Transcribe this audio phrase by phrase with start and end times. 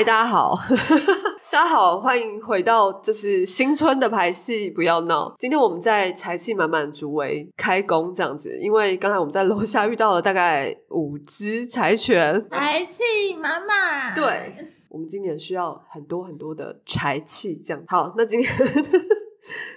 [0.00, 0.58] 嗨，大家好，
[1.52, 5.36] 大家好，欢迎回到这是新春的排戏，不要闹。
[5.38, 14.14] 今天我们在财气满满竹围开工这样子，因为刚才我们在楼下遇到了大概五只柴犬，柴气满满。
[14.14, 14.54] 对，
[14.88, 18.14] 我们今年需要很多很多的柴气，这样好。
[18.16, 18.50] 那今天。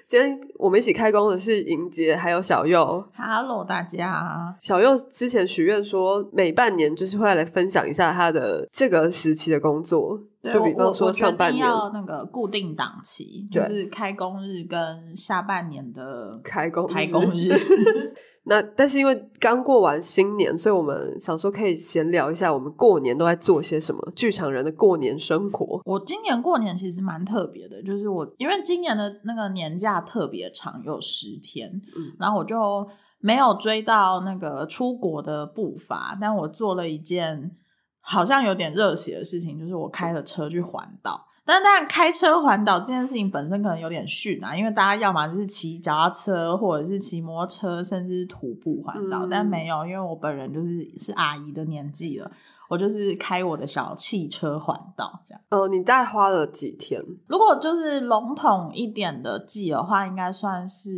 [0.06, 3.04] 今天我们一起开工的是莹杰还有小右。
[3.16, 4.56] Hello，大家。
[4.60, 17.54] 小右之前许愿说，每半年就是会来分享一下他的这个时期的工作，就比方说上半年要那个固定档期，就是开工日跟下半年的开工开工日。
[18.46, 24.12] 那但是因为刚过完新年，所以我们想说可以闲聊一下，我们过年都在做些什么？
[24.16, 25.82] 剧场人的过年生活。
[25.86, 31.82] 我今年过年其实蛮特别的，就是我因为今年的那个年假特别长，有十天，
[32.20, 32.86] 然后我就
[33.20, 37.56] 没有追到那个出国的步伐，但我做了一件
[38.02, 41.26] 好像有点热血的事情，就是我开了车去环岛。
[41.46, 49.28] 但当然，开车环岛这件事情本身可能有点逊啊，因为大家要么就是骑脚踏车，或者是骑摩托车，甚至是徒步环岛。
[49.28, 52.32] 但没有，因为我本人就是是阿姨的年纪了，
[52.70, 55.42] 我就是开我的小汽车环岛这样。
[55.50, 57.02] 呃，你大概花了几天？
[57.28, 60.90] 如果就是笼统一点的记的话，应该算是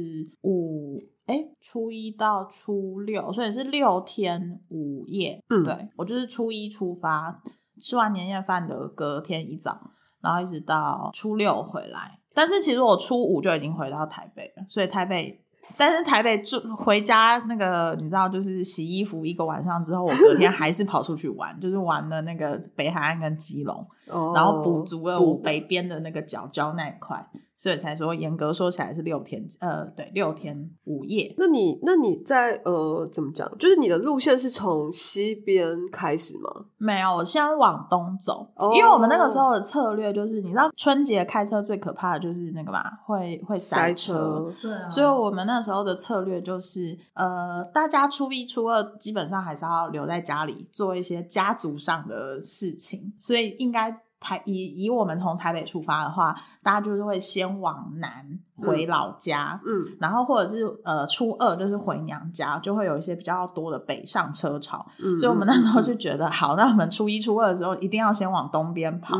[0.43, 5.43] 五哎初一到初六，所以是六天五夜。
[5.49, 7.41] 嗯，对我就是初一出发，
[7.79, 9.89] 吃完年夜饭的隔天一早。
[10.25, 15.39] 然后一直到初六回来，但是其实我初五就已经回到台北了，所以台北，
[15.77, 23.85] 但是台北住回家那个你知道，就是洗衣服一个晚上之后，我隔天还是跑出去玩， 就是玩了那个北海岸跟基隆，
[24.33, 27.23] 然后补足了我北边的那个角角那一块。
[27.55, 31.33] 所以才说严格说起来是六天，呃，对，六天五夜。
[31.38, 33.49] 那你那你在呃怎么讲？
[33.57, 36.65] 就是你的路线是从西边开始吗？
[36.77, 44.53] 没有，我先往东走，因为我们那个时候的策略就是，你知道春节开车最可怕的就是那个嘛，会会塞车。
[44.61, 54.01] 对，所以我们那时候的策略就是，呃，大家初一初二基本上还是要留在家里做一些家族上的事情，所以应该。
[54.19, 69.17] 台以以我们从台北出发的话，大家就是会先往南回老家，嗯，然后或者是呃初二就是回娘家，就会有一些比较多的北上车潮，嗯所以我们那时候就觉得好，那我们初一初二的时候一定要先往东边跑，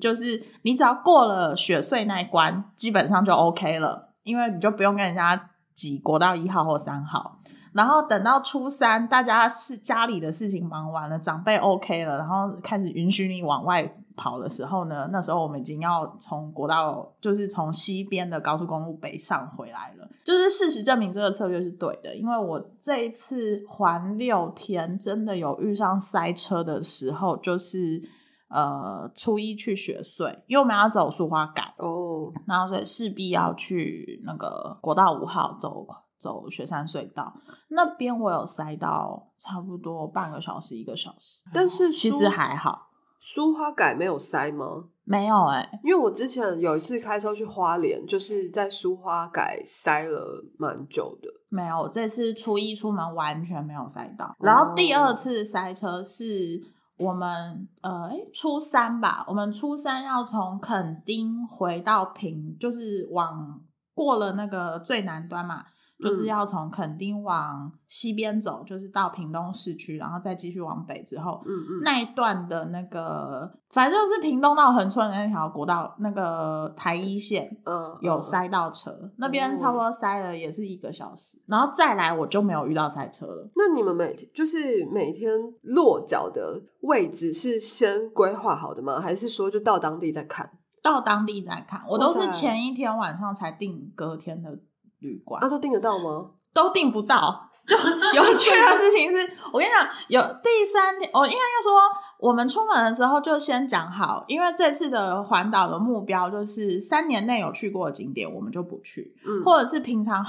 [0.00, 7.38] 就是你只要过了雪穗那一关，基本上就 OK 了，因为你就不用跟人家挤国道一号或三号。
[7.74, 20.06] 然后等到初三，大家是家里的事情忙完了，长辈 OK 了，然后开始允许你往外跑的时候呢，那时候我们已经要从国道，就是从西边的高速公路北上回来了。
[20.24, 28.02] 就是事实证明这个策略是对的，因为我这一次环六天，真的有遇上塞车的时候，就是
[28.48, 35.86] 呃初一去雪隧，因为我们要走苏花改哦，然后所以势必要去那个国道五号走。
[36.20, 37.32] 走雪山隧道
[37.68, 42.87] 那边，我有塞到差不多半个小时一个小时，但是其实还好。
[43.20, 44.84] 苏花改没有塞吗？
[45.04, 51.28] 没有哎，因为我之前有一次开车去花莲，就是在苏花改塞了蛮久的。
[51.48, 54.36] 没有，这次初一出门完全没有塞到。
[54.38, 56.60] 然后第二次塞车是
[56.98, 63.58] 我们呃，初三吧，我们初三要从垦丁回到平，就是往
[63.94, 65.64] 过了那个最南端嘛。
[65.98, 83.50] 就是要从垦丁往西边走，就是到屏东市区，然后再继续往北之后，嗯嗯，那一段的那个，反正就是屏东到横村的那条国道，那个台一线，嗯，有塞到车，那边差不多塞了也是一个小时，然后再来我就没有遇到塞车了。
[83.56, 85.30] 那你们每就是每天
[85.62, 89.00] 落脚的位置是先规划好的吗？
[89.00, 90.50] 还是说就到当地再看？
[90.80, 94.58] 到当地再看，我都是前一天晚上才定隔天的。
[95.00, 96.30] 旅馆，那都订得到吗？
[96.52, 97.44] 都订不到。
[97.68, 97.76] 就
[98.16, 101.78] 有趣的事情是，我跟你讲，有第三天，我应该要说，
[102.18, 109.12] 我们出门的时候就先讲好，因为这次的环岛的目标就是三年内有去过的景点，我们就不去；
[109.44, 110.24] 或者是平常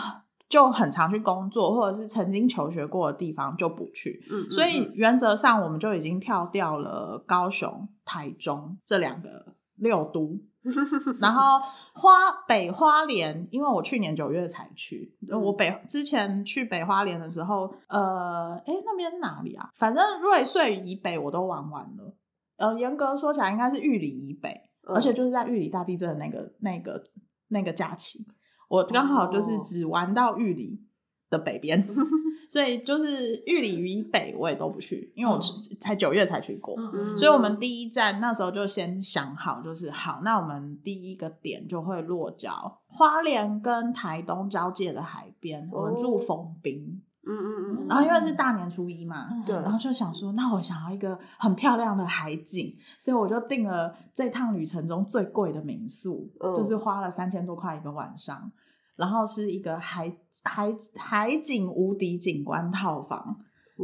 [0.50, 4.22] 就很常去工作，或者是曾经求学过的地方就不去。
[4.30, 10.42] 嗯，所以原则上我们就已经跳掉了高雄、台中这两个六都。
[11.20, 11.60] 然后
[11.94, 19.70] 花北花莲，因为我去年九月才去，我北之前去北花莲的时候，呃，哎，那边是哪里啊？
[19.76, 22.16] 反正瑞穗以北我都玩完了。
[22.58, 27.02] 呃，严格说起来，应该是玉里以北，而且就是在玉里大地震的那个、那个、
[27.48, 28.28] 那个假期，
[28.68, 30.84] 我刚好就是只玩到玉里，
[31.30, 31.84] 的北边，
[32.50, 35.40] 所以就是玉里以北我也都不去，因为我
[35.80, 36.76] 才九月才去过。
[36.78, 47.02] 嗯所以，我们第一站那时候就先想好，就是好，那我们第一个点就会落脚花莲跟台东交界的海边，我们住丰滨。
[47.22, 58.52] 嗯嗯嗯，然后因为是大年初一嘛，对然后就想说，那我想要一个很漂亮的海景，所以我就订了这趟旅程中最贵的民宿，嗯就是花了三千多块一个晚上，
[59.00, 60.14] 然后是一个海
[60.44, 60.68] 海
[60.98, 63.38] 海景无敌景观套房，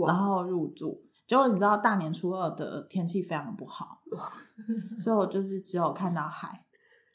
[0.06, 1.02] 然后入住。
[1.26, 4.02] 结果你知道大年初二的天气非常不好，
[5.00, 6.66] 所以我就是只有看到海，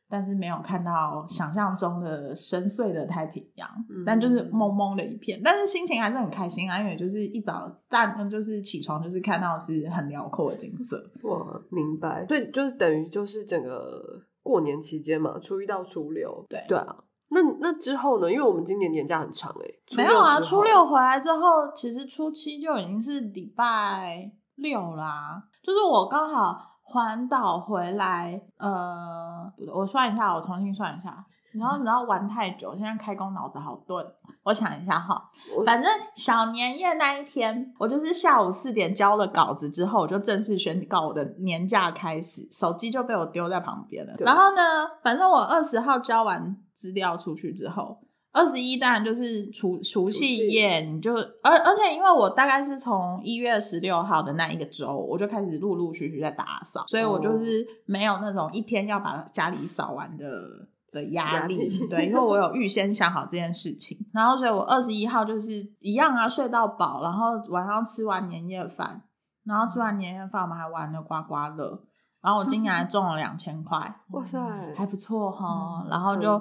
[0.08, 12.24] 但是没有看到想象中的深邃的太平洋，嗯但就是蒙蒙的一片，但是心情还是很开心啊，因为就是一早大就是起床就是看到是很辽阔的景色， 我，明白。
[12.24, 14.02] 对，就是等于就是整个
[14.42, 16.44] 过年期间嘛，初一到初六。
[16.48, 18.30] 对对啊，那那之后呢？
[18.30, 25.44] 因为我们今年年假很长哎、初六没有啊，初六回来之后，其实初七就已经是礼拜六啦。
[25.62, 31.24] 就是我刚好环岛回来，呃，不对，我算一下，我重新算一下。
[31.52, 34.04] 然后你知道玩太久，现在开工脑子好钝。
[34.44, 35.30] 我想一下哈，
[35.64, 44.14] 反正小年夜那一天，我就是下午四点交了稿子之后，我就正式宣告我的年假开始，手机就被我丢在旁边了。
[44.18, 48.00] 然后呢，反正我二十号交完资料出去之后，
[48.32, 60.68] 二十一当然就是除除夕夜，你就而而且因为我大概是从一月十六号的那一个周，我就开始陆陆续续在打扫，所以我就是没有那种一天要把家里扫完的。
[60.92, 69.00] 的压力，压力对，因为我有预先想好这件事情，然后所以我二十一号就是一样啊，睡到饱，然后晚上吃完年夜饭，
[69.44, 71.84] 然后吃完年夜饭我们还玩了刮刮乐，
[72.22, 73.78] 然后我今年还中了两千块，
[74.12, 74.38] 哇塞，
[74.76, 76.40] 还不错哈，然后就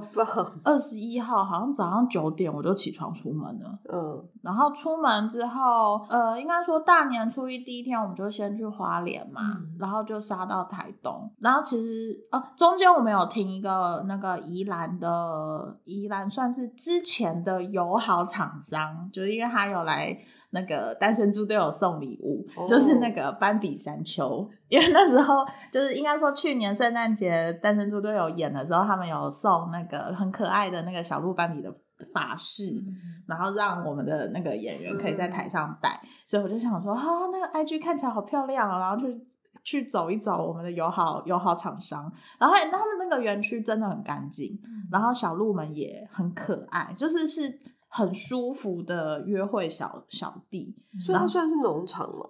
[0.63, 20.15] 二十一号好像早上九点我就起床出门了，嗯然后出门之后，呃，应该说大年初一第一天我们就先去花莲嘛，嗯然后就杀到台东，然后其实呃中间我们有停一个那个宜兰的宜兰算是之前的友好厂商，就是因为他有来
[20.51, 31.73] 那个单身猪都有送礼物，哦就是那个斑比山丘，因为那时候就是应该说去年圣诞节单身猪都有演的时候，他们有送那个很可爱的那个小鹿斑比的
[32.13, 32.81] 发饰。
[33.27, 39.23] 然后让我们的那个演员可以在台上戴，所以我就想说，啊，那个 IG 看起来好漂亮哦，然后去
[39.63, 44.59] 去走一走我们的友好友好厂商，然后他们那个园区真的很干净，
[44.91, 52.23] 然后小鹿们也很可爱，就是是很舒服的约会小小地，所以它算是农场吗？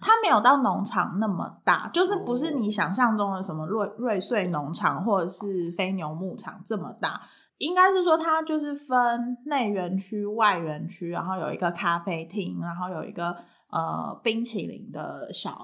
[0.00, 7.20] 它没有到农场那么大，就是不是哦你想象中的什么瑞瑞穗农场或者是飞牛牧场这么大。
[7.58, 13.36] 应该是说它就是分内园区、外园区，然后有一个咖啡厅，然后有一个
[13.70, 15.56] 呃冰淇淋的小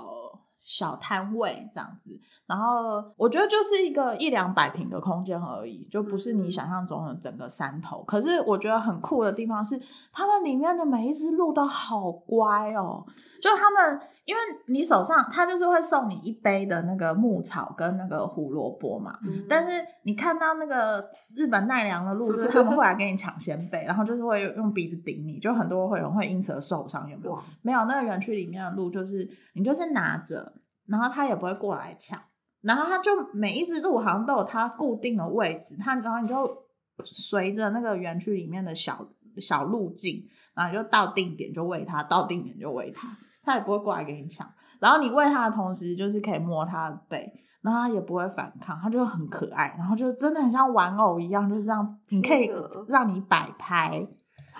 [0.71, 2.17] 小摊位这样子。
[2.47, 8.05] 然后我觉得就是一个一两百平的空间而已，就不是你想象中的整个山头。
[8.05, 9.77] 可是我觉得很酷的地方是，
[10.13, 13.05] 他们里面的每一只鹿都好乖哦。
[13.43, 27.39] 就他们，因为你手上他就是会送你一杯的那个牧草跟那个胡萝卜嘛，嗯但是你看到那个日本奈良的鹿，就是他们会来跟你抢先辈，然后就是会用鼻子顶你，就很多会有人会因此而受伤，有没有？
[27.63, 30.53] 没有，那个园区里面的鹿就是你就是拿着，
[30.91, 32.21] 然后他也不会过来抢，
[32.63, 36.65] 然后他就每一只鹿好像都有它固定的位置，它然后你就
[37.05, 40.23] 随着那个园区里面的小小路径，
[40.55, 43.09] 然后就到定点就喂它，到定点就喂它，
[43.43, 44.47] 它也不会过来给你抢。
[44.81, 47.33] 然后你喂它的同时，就是可以摸它的背，
[47.63, 52.51] 然后它也不会反抗，它就很可爱，然后就真的很像玩偶一样，就是这样，你可以
[52.89, 54.07] 让你摆拍。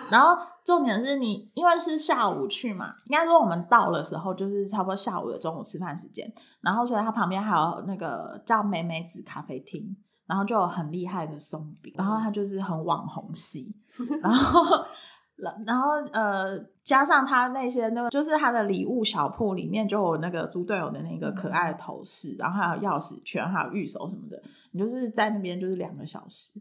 [0.09, 13.75] 然后重点是你，因为是下午去嘛，应该说我们到的时候就是差不多下午的中午吃饭时间，然后所以它旁边还有那个叫美美子咖啡厅，然后就有很厉害的松饼，然后它就是很网红系，
[14.21, 14.85] 然后。
[15.37, 24.39] 然然后呃，加上他那些那个，就是他的礼物小铺里面就有那个猪队友的那个可爱的头饰，然后还有钥匙圈，还有玉手什么的。
[24.71, 26.53] 你就是在那边就是两个小时，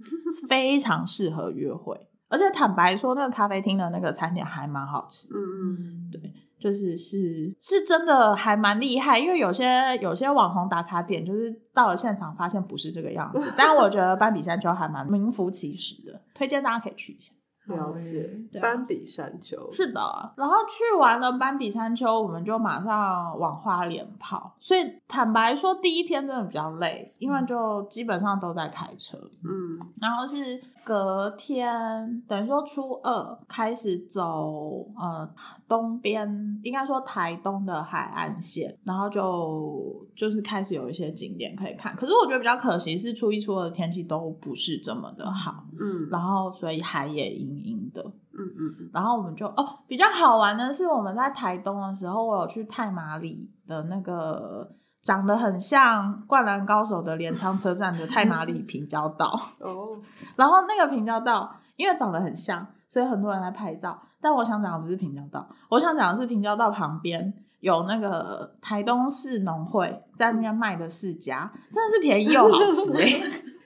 [0.48, 2.08] 非常适合约会。
[2.30, 5.36] 而且坦白说，那个咖啡厅的那个餐点还蛮好吃，嗯
[5.74, 9.18] 嗯，对，就是是是真的还蛮厉害。
[9.18, 13.52] 因为有些有些网红打卡点，就是到了现场发现不是这个样子。
[13.58, 17.34] 但我觉得斑比山丘还蛮名副其实的，推荐大家可以去一下。
[17.70, 20.00] 了解斑比山丘是的，
[20.36, 24.54] 然后去完了斑比山丘，我们就马上往花莲跑。
[24.58, 29.18] 所以坦白说，第一天真的比较累，因为就基本上都在开车。
[29.42, 35.28] 嗯然后是隔天，等于说初二开始走呃
[35.68, 41.94] 东边，应该说台东的海岸线，然后就就是开始有一些景点可以看。
[41.94, 48.02] 可是我觉得比较可惜是初一初二的天气都不是这么的好，嗯然后所以海也阴阴的。
[48.32, 54.70] 嗯嗯嗯，然后我们就哦，比较好玩的是我们在台东的时候，我有去太马里的那个
[55.02, 59.98] 长得很像《灌篮高手》的镰仓车站的太马里平交道， 哦，
[60.36, 64.00] 然后那个平交道因为长得很像，所以很多人来拍照。
[64.22, 73.06] 但我想讲的不是平交道，我想讲的是平交道旁边有那个台东市农会在那边卖的世家，真的是便宜又好吃 哎、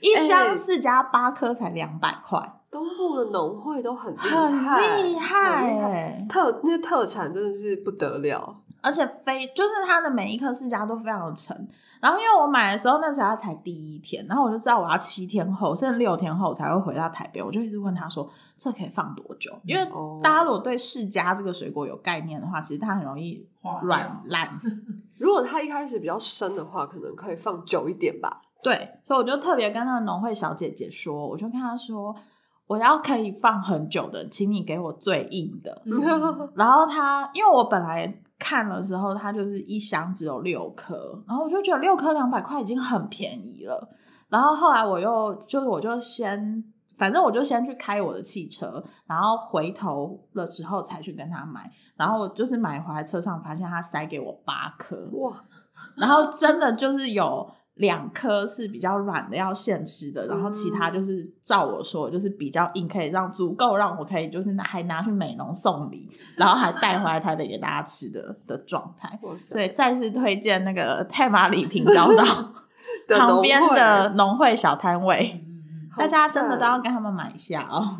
[0.01, 2.61] 一箱世家八颗才两百块。
[2.75, 8.63] 东部的农会都很厉很害，厉害很厉哎、特那些特产真的是不得了。
[8.83, 11.57] 而且非就是它的每一颗世家都非常的沉。
[12.03, 18.29] 然后因为我买的时候那时候它才第一天，然后我就知道我要七天后甚至六天后才会回到台北，我就一直问他说
[18.59, 19.57] 这可以放多久？
[19.65, 23.49] 因为哦大家如果对世家这个水果有概念的话，其实它很容易
[23.83, 24.59] 软烂。
[25.17, 28.43] 如果它一开始比较深的话，可能可以放久一点吧。
[28.63, 32.13] 对，所以我就特别跟那个农会小姐姐说，我就跟她说。
[32.67, 35.83] 我要可以放很久的，请你给我最硬的。
[35.85, 36.01] 嗯
[36.57, 43.89] 然后他，因为我本来看的时候，它就是一箱只有六颗，然后我就觉得六颗两百块已经很便宜了。
[44.29, 46.65] 然后后来我又就是我就先，
[46.97, 51.71] 反正我就先去开我的汽车，然后回头了之后才去跟他买。
[51.97, 55.45] 然后就是买回来车上发现他塞给我八颗，哇，
[55.97, 69.19] 然后真的就是有两颗是比较软的要现吃的，然后其他就是照我说就是比较硬，可以让足够让我可以就是拿还拿去美容送礼，然后还带回来台北给大家吃的的状态。
[69.49, 72.25] 所以再次推荐那个太马里平交道
[73.19, 77.99] 旁边的农会小摊位，嗯 大家真的都要跟他们买一下哦，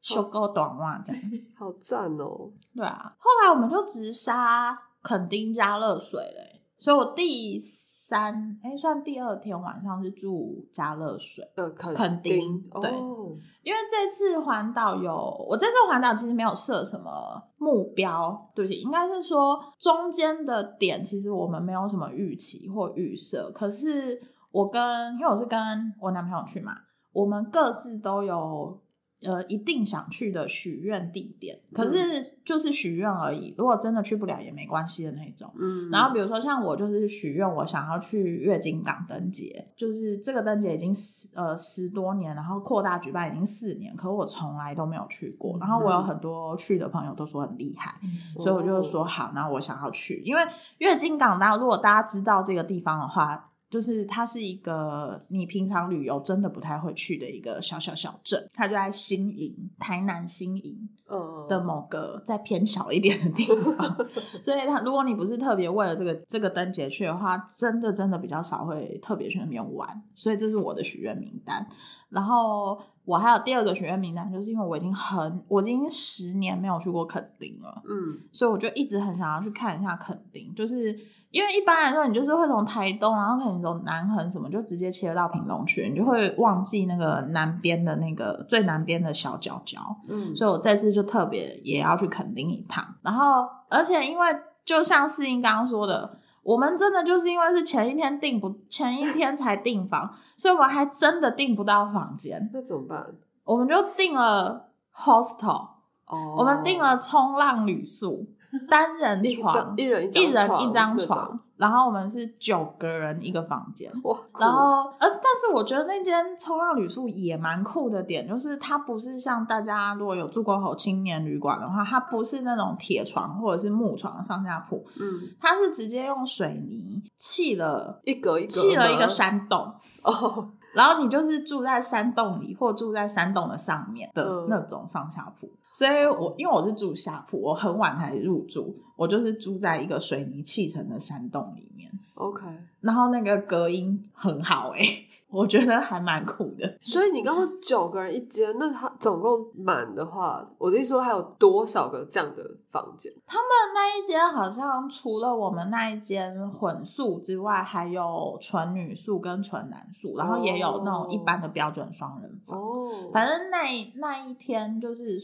[0.00, 1.22] 修够短袜这样。
[1.58, 2.50] 好赞哦！
[2.74, 6.53] 对啊，后来我们就直杀垦丁加热水嘞，
[6.84, 25.58] 所以我第三哎算第二天晚上是住加乐水，呃，垦垦丁对哦，因为这次环岛有我这次环岛其实没有设什么目标，对不起，应该是说中间的点其实我们没有什么预期或预设，可是我跟因为我是跟
[26.02, 26.74] 我男朋友去嘛，
[27.14, 28.78] 我们各自都有。
[29.24, 33.54] 呃，一定想去的许愿地点，可是就是许愿而已。
[33.56, 35.52] 如果真的去不了也没关系的那种。
[35.58, 45.58] 嗯，然后比如说像我就是许愿，我想要去月经港灯节，就是这个灯节已经十呃十多年，然后扩大举办已经四年，可我从来都没有去过。
[45.58, 50.42] 然后我有很多去的朋友都说很厉害，嗯所以我就说好，那我想要去，因为
[50.78, 53.50] 月经港大如果大家知道这个地方的话。
[53.74, 60.88] 就是它是一个你平常旅游真的不太会去的一个小小小镇，它就在新营，台南新营。
[61.06, 63.44] 嗯的某个再偏小一点的地
[63.76, 63.94] 方，
[64.42, 71.68] 所以它如果你不是特别为了这个这个灯节去的话，真的真的比较少会特别去那边玩，所以这是我的许愿名单。
[72.10, 80.96] 然后我还有第二个许愿名单，就是因为我已经很我已经十年没有去过垦丁了，嗯所以我就一直很想要去看一下垦丁，就是
[81.30, 89.80] 因为一般来说，你就是会从台东，然后可能从南横什么，就直接切到屏东去，你就会忘记那个南边的那个最南边的小角角。
[90.08, 92.84] 嗯，所以我这次就特别也要去垦丁一趟。
[93.02, 94.26] 然后，而且因为
[94.64, 103.06] 就像世英刚刚说的，我们真的就是因为是前一天订不，前一天才订房，所以我们还真的订不到房间，那怎么办？
[103.44, 105.68] 我们就订了 hostel，、
[106.06, 108.26] 哦，我们订了冲浪旅宿，
[108.68, 113.90] 单人床，一人一张一人一张床，然后我们是九个人一个房间。
[114.02, 134.46] 哇，然酷后，呃，但是我觉得那间冲浪旅宿也蛮酷的点，就是它不是像大家如果有住过好青年旅馆的话，它不是那种铁床或者是木床上下铺，嗯，它是直接用水泥砌了一格一格砌了一个山洞，哦，然后你就是住在山洞里或住在山洞的上面的嗯。
[134.48, 135.48] 那种上下铺。
[135.74, 141.90] 所以我因为我是住下铺，我很晚才入住，我就是住在一个水泥砌成的山洞里面。
[142.14, 142.42] OK，
[142.80, 144.78] 然后那个隔音很好哎、
[145.28, 146.78] 我觉得还蛮酷的。
[146.80, 153.12] 所以你刚刚九个人一间，那他总共满的话，我的意思说还有多少个这样的房间？
[153.26, 162.56] 他们那一间好像除了我们那一间混宿之外，还有纯女宿跟纯男宿，然后也有那种一般的标准双人房。
[162.56, 165.18] 哦，反正那一那一天就是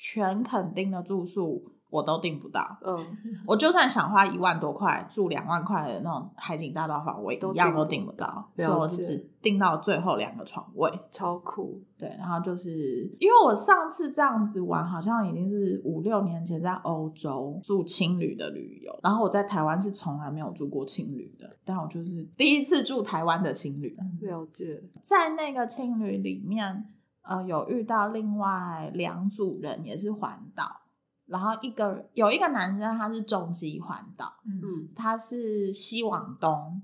[0.00, 3.04] 全肯定的住宿我都订不到，嗯，
[3.44, 10.88] 我就算想花一万多块住两万块的那种海景大道房，我一样都订不订不到，所以我就只订到最后两个床位。
[11.10, 12.70] 超酷，对，然后就是
[13.18, 26.86] 因为我上次这样子玩，好像已经是五六年前在欧洲住青旅的旅游，然后我在台湾是从来没有住过青旅的，但我就是第一次住台湾的青旅，了解，在那个青旅里面，
[27.22, 30.82] 呃，有遇到另外两组人也是环岛，
[31.26, 36.82] 然后一个有一个男生他是重机环岛，嗯，他是西往东，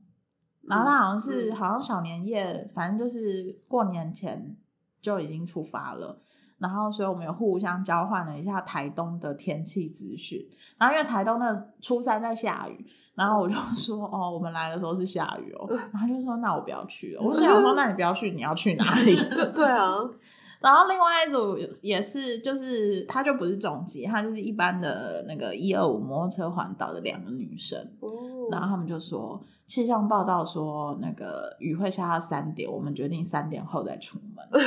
[0.62, 4.56] 然后他好像是、嗯好像小年夜，反正就是过年前
[5.00, 6.20] 就已经出发了。
[6.58, 10.46] 然后，所以我们有互相交换了一下台东的天气资讯。
[10.78, 12.84] 然后，因为台东的初三在下雨，
[13.14, 19.92] 然后我就说：“哦，我们来的时候是下雨哦。”然后他就说：“那我不要去了。”我就想说：“那你不要去，你要去哪里？”对 对啊，
[20.60, 27.78] 然后另外一组也是，就是他就不是重机，他就是一般的那个一二五摩托车环岛的两个女生。
[28.00, 28.10] 哦，
[28.50, 34.62] 然后他们就说，气象报道说那个雨会下到三点，我们决定三点后再出门。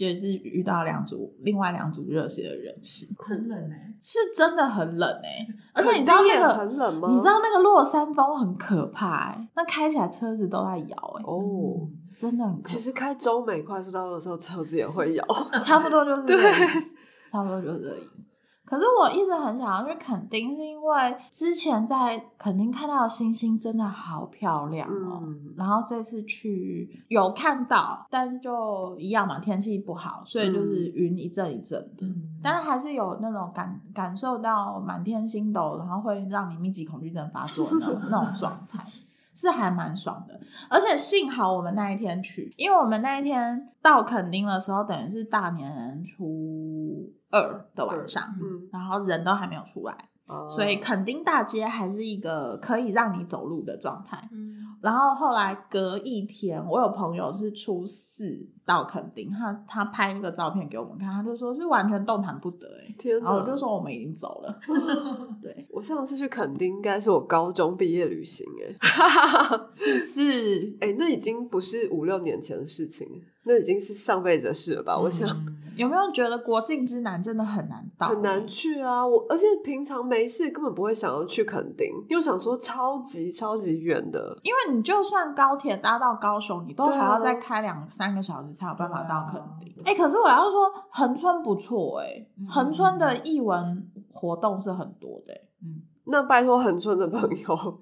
[0.00, 7.08] 对，也是遇到两组另外两组热血的人士，很冷哎、是真的很冷哎、而且你知道那个很冷吗？
[7.10, 15.24] 你知道那个落山风很可怕哎、那开起来车子都在摇哎、哦，真的很可其实开中美快速道路的时候，车子也会摇。
[15.60, 16.96] 差不多就是这个意思，
[17.30, 18.24] 差不多就是这个意思。
[18.70, 25.18] 可是我一直很想要去垦丁，是因为之前在垦丁看到的星星真的好漂亮哦。
[25.24, 32.06] 嗯然后这次去有看到，但是就一样嘛，天气不好，所以就是云一阵一阵的。
[32.06, 38.82] 嗯但是还是有那种感感受到满天星斗，然后会让你密集恐惧症发作的那种 那种状态，
[39.34, 40.40] 是还蛮爽的。
[40.70, 54.28] 而且幸好我们那一天去，因为我们那一天到垦丁的时候，等于是大年初二的晚上，嗯，然后人都还没有出来，哦所以垦丁大街还是一个可以让你走路的状态。
[54.32, 63.20] 嗯，然后后来隔一天，我有朋友是初四到垦丁，他他拍那个照片给我们看，他就说是完全动弹不得哎、天。
[63.20, 64.58] 后我就说我们已经走了，
[65.42, 68.76] 对，我上次去垦丁应该是我高中毕业旅行、欸，
[69.70, 70.76] 是不是？
[70.80, 73.06] 哎、那已经不是五六年前的事情，
[73.44, 74.98] 那已经是上辈子的事了吧？
[74.98, 78.08] 我想嗯有没有觉得国境之南真的很难到？
[78.08, 89.72] 很难去啊，我而且平常没事根本不会想要去垦丁，因为想说超级超级远的，因为你就算高铁搭到高雄，你都还要再开两三个小时才有办法到垦丁。
[89.82, 95.48] 对哎、可是我要说恒春不错哎、嗯恒春的艺文活动是很多的、欸。
[95.62, 95.80] 嗯
[96.12, 97.80] 那拜托恒春的朋友，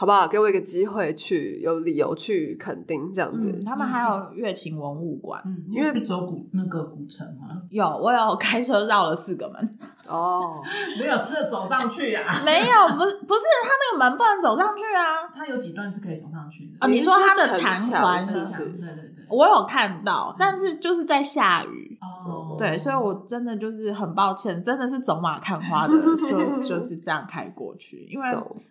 [0.00, 0.28] 好不好？
[0.28, 3.50] 给我一个机会去，有理由去肯定这样子。
[3.52, 5.42] 嗯，他们还有乐琴文物馆。
[5.44, 10.62] 嗯，因为走古那个古城吗，有，我有开车绕了四个门， 哦，
[11.00, 12.40] 没有这走上去啊。
[12.44, 15.28] 没有，不是不是，他那个门不能走上去啊。
[15.34, 16.86] 它有几段是可以走上去的。
[16.86, 18.78] 哦，你说它的城残环是是不是不是？
[18.78, 19.17] 对对对。
[19.30, 25.94] 我有看到，但是就是在下雨，哦，对，所以我真的就是很抱歉，真的是走马看花的，
[26.28, 28.28] 就 就是这样开过去，因为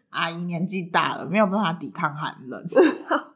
[0.10, 2.64] 阿姨年纪大了，没有办法抵抗寒冷。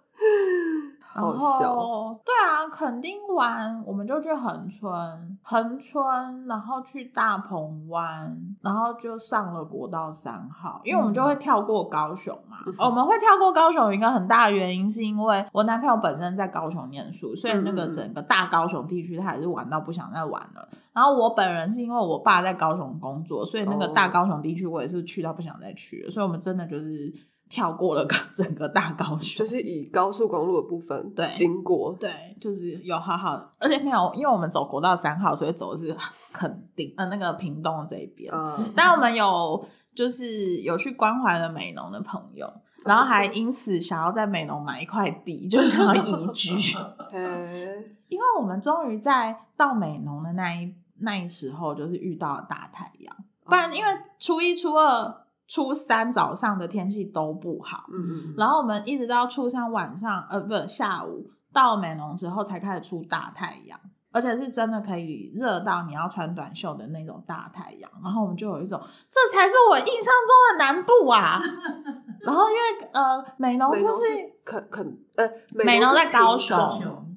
[1.13, 1.23] 然。
[1.23, 12.57] 后，对啊，垦丁玩，我们就去恒春，恒春，然后去大鹏湾，然后就上了国道三号，因为我们就会跳过高雄嘛。
[12.77, 20.67] 我们会跳过高雄，有一个很大的原因是因为我男朋友本身在高雄念书，所以那个整个大高雄地区他还是玩到不想再玩了。
[20.93, 27.11] 然后我本人是因为我爸在高雄工作，所以那个大高雄地区我也是去到不想再去了，所以我们真的就是
[27.51, 32.09] 跳过了 整个大高雄，就是以高速公路的部分对经过，对，
[32.39, 35.95] 就是有好好，而且没有，因为我们走国道三号，所以走的是
[36.31, 38.33] 垦丁呃那个屏东这一边。
[38.33, 42.49] 嗯，但我们有就是有去关怀了美浓的朋友，
[42.85, 46.53] 然后还因此想要在美浓买一块地，就想要移居，
[47.11, 47.19] 嘿，
[48.07, 55.20] 因为我们终于在到美浓的那一那一时候，就是遇到了大太阳，不然因为初一、初二、
[55.51, 63.77] 初三早上的天气都不好，嗯嗯然后我们一直到初三晚上，呃，不下午到美浓之后才开始出大太阳。
[64.13, 67.89] 而且是真的可以热到你要穿短袖的那种大太阳。
[68.03, 68.77] 然后我们就有一种，
[69.09, 71.39] 这才是我印象中的南部啊。
[72.19, 72.61] 然后因为
[72.93, 76.57] 呃，美浓就是是肯肯呃，美浓在高雄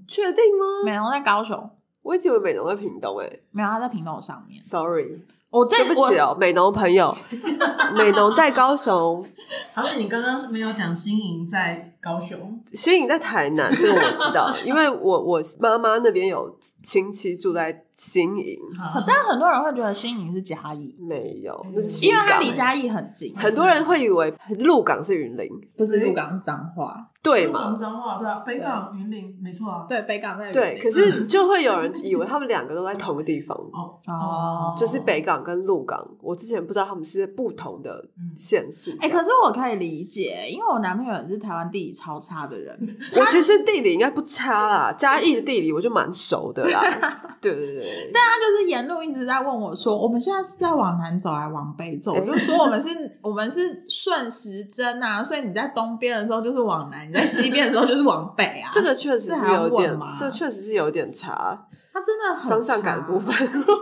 [0.07, 0.85] 确定吗？
[0.85, 1.69] 美浓在高雄，
[2.03, 4.63] 我一直以为美浓在屏东诶、没有它在屏东上面。
[4.63, 5.21] Sorry，
[5.55, 7.15] 我在对不起哦，美农朋友，
[7.95, 9.25] 美农在高雄，
[9.73, 19.03] 好像你刚刚是没有讲新营在高雄，新颖在台南，这个我知道， 因为我我妈妈那边有亲戚住在新营，好。
[19.07, 21.73] 但很多人会觉得新营是嘉义，没有，嗯。
[21.75, 27.79] 那是新因为它离嘉义很近，很多人会以为鹿港是云林，不是鹿港脏话，对港吗？
[27.79, 29.87] 彰化对啊，北港云林没错啊。
[29.89, 33.97] 对，北港在对，可是就会有人以为他们两个都在同个地方，哦。
[34.09, 34.75] 哦。
[34.77, 36.05] 就是北港跟鹿港。
[36.21, 38.35] 我之前不知道他们是不同的嗯。
[38.37, 38.97] 县市。
[39.01, 42.77] 哎、可是我可以理解，因为我男朋友也是台湾地理超差的人，
[43.17, 46.83] 我其实地理应该不差啦，嘉义的地理我就蛮熟的啦。
[47.41, 52.13] 对对对对，但他就是沿路一直在问我说，我们现在是在往南走还是往北走？
[52.15, 58.71] 哎我就说我们是，我们是顺时针啊，所以你在东边的时候就是往南，你在西边的时候就是往北啊。
[58.75, 63.33] 这个确实是有点这确实是有点差他真的很方向感的部分。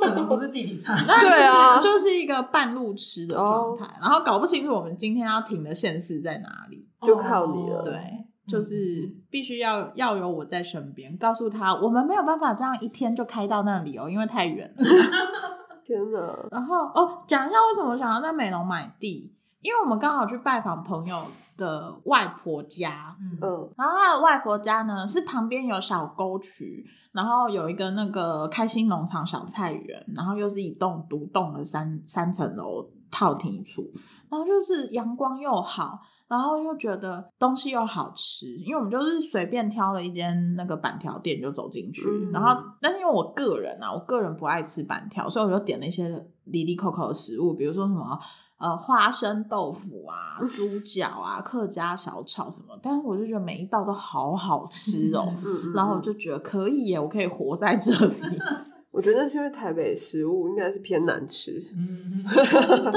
[0.01, 6.87] 可能不是地理差，差，对啊就是一个半路痴的状态，然后搞不清楚我们今天要停的县市在哪里。
[7.05, 7.99] 就靠你了对，
[8.47, 14.85] 就是必须要要有我在身边，告诉他我们没有办法这样一天就开到那里哦，因为太远了。
[15.85, 16.47] 天哪！
[16.53, 21.25] 然后哦，讲一下为什么我想要在美浓买地，因为我们刚好去拜访朋友
[21.57, 23.39] 的外婆家，嗯。
[23.41, 33.83] 嗯，然后他的外婆家呢是旁边有小沟渠，然后有一个那个开心农场小菜园，然后又是一栋独栋的三三层楼套厅处，
[34.31, 42.33] 然后就是阳光又好，然后又觉得东西又好吃，因为我们就是随便挑了一间那个板条店就走进去，嗯。
[42.33, 46.09] 然后但是因为我个人啊，我个人不爱吃板条，所以我就点了一些
[46.45, 48.19] 离离口口的食物，比如说什么
[48.59, 55.27] 呃花生豆腐啊、 猪脚啊、客家小炒什么，但是我就觉得每一道都好好吃哦。
[55.75, 58.15] 然后我嗯就觉得可以耶，我可以活在这里。
[58.93, 61.53] 我觉得是因为台北食物应该是偏难吃。
[61.75, 62.91] 嗯， 真的。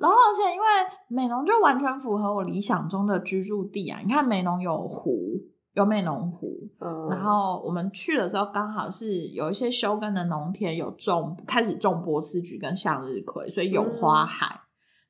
[0.00, 0.66] 然后，而且因为
[1.08, 4.00] 美浓就完全符合我理想中的居住地啊！
[4.04, 5.40] 你看，美浓有湖，
[5.74, 14.60] 有美农湖，嗯，然后我们去的时候刚好是有一些休耕的农田有种开始种波斯菊跟向日葵，所以有花海，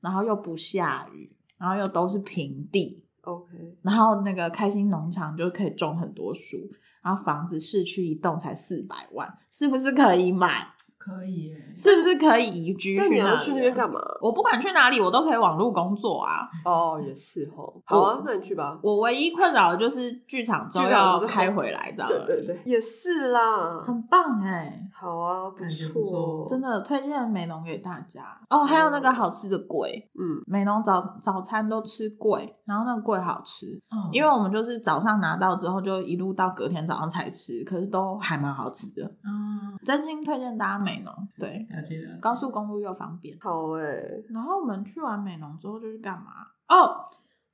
[0.00, 3.48] 然后又不下雨，然后又都是平地，OK，
[3.82, 6.56] 然后那个开心农场就可以种很多树，
[7.02, 10.74] 然后房子市区一栋才四百万，是不是可以买？
[11.08, 11.54] 可以耶。
[11.74, 13.30] 是不是可以移居那你去那里？
[13.30, 14.00] 要去那边干嘛？
[14.20, 16.48] 我不管去哪里，我都可以网络工作啊。
[16.64, 17.72] 哦，也是哦。
[17.84, 18.78] 好啊，那你去吧。
[18.82, 22.08] 我唯一困扰的就是剧场周剧场之后要开回来这样。
[22.08, 23.82] 对对对，也是啦。
[23.86, 28.64] 很棒哎、好啊，不感觉错不错，真的推荐美浓给大家哦。
[28.64, 41.12] 还有那个好吃的桂，嗯，美浓早早餐都吃桂，然后那个贵好吃，嗯因为我们就是早上拿到之后就一路到隔天早上才吃，可是都还蛮好吃的，嗯，真心推荐大家美浓。
[41.38, 42.18] 对，了解了。
[42.20, 43.35] 高速公路又方便。
[43.40, 43.83] 好哎、
[44.28, 46.26] 然后我们去完美浓之后就去干嘛？
[46.68, 47.00] 哦，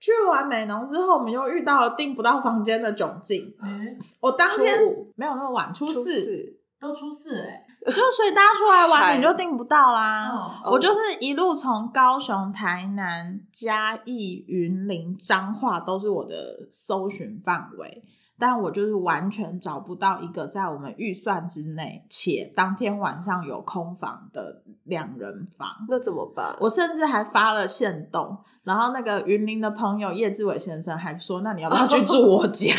[0.01, 3.55] 去完美浓之后，我们又遇到了订不到房间的窘境。
[3.61, 4.77] 哎，我当天
[5.15, 7.65] 没有那么晚，初初四，四，都出事哎。
[7.93, 10.29] 就所以大家出来玩你就订不到啦。
[10.31, 18.03] 哦我就是一路从高雄、台南、嘉义、云林、彰化都是我的搜寻范围，
[18.39, 25.69] 但我就是完全找不到一个在我们预算之内，且当天晚上有空房的两人房。
[25.89, 26.57] 那怎么办？
[26.61, 32.73] 我甚至还发了线动，然后那个云林的朋友叶志伟先生还说：“那你要不要去住我家？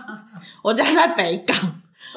[0.64, 1.56] 我家在北港。”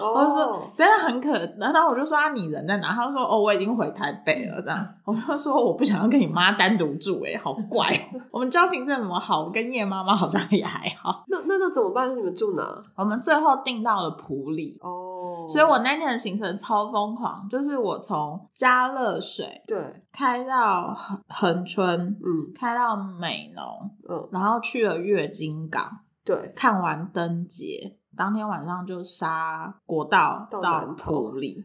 [0.01, 2.93] 我就说哦，真的很可，然后我就说啊，你人在哪？
[2.93, 4.61] 他就说哦，我已经回台北了。
[4.61, 8.19] 这样，我就说我不想要跟你妈单独住、欸，好怪哦。
[8.31, 9.43] 我们交情真的怎么好？
[9.43, 11.23] 我跟叶妈妈好像也还好。
[11.27, 12.15] 那那那怎么办？
[12.15, 12.83] 你们住哪？
[12.95, 31.63] 我们最后订到了普里，哦，所以我那天的行程超疯狂，就是我从嘉乐水对，开到恒恒春，嗯开到美浓，嗯，然后去了月经港，对，看完灯节，当天晚上就杀国道到普里，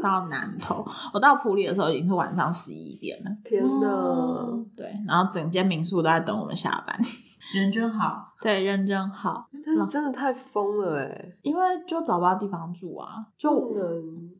[0.00, 0.86] 到南头。
[1.12, 3.88] 我到普里的时候已经是晚上十一点了，天哪！
[3.88, 6.96] 哦对，然后整间民宿都在等我们下班。
[7.52, 8.32] 人真好。
[8.40, 14.30] 对，人真好，但是真的太疯了哎，因为就找不到地方住啊，就不能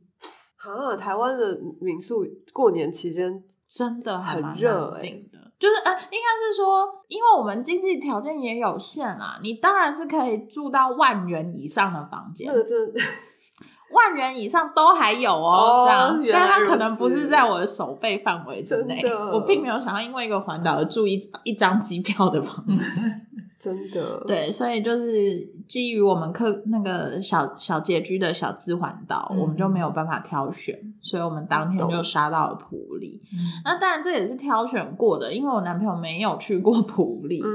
[0.58, 0.96] 啊！
[0.96, 5.37] 台湾的民宿过年期间真的很热欸难订的。
[5.58, 12.52] 就是呃，应该是说，因为我们经济条件也有限啦，你当然是可以住到万元以上的房间
[13.90, 19.00] 万元以上都还有哦，哦这样，但它可能不是在我的手背范围之内，
[19.32, 23.02] 我并没有想要因为一个环岛而住一一张机票的房子。
[23.58, 32.04] 真的，对，所以就是基于我们客那个小小拮据的小资环岛，嗯我们就没有办法挑选，所以我们当天就懂。
[32.04, 33.20] 杀到了普里。
[33.24, 33.36] 嗯。
[33.64, 37.48] 那当然这也是挑选过的，因为我男朋友没有去过普里，嗯，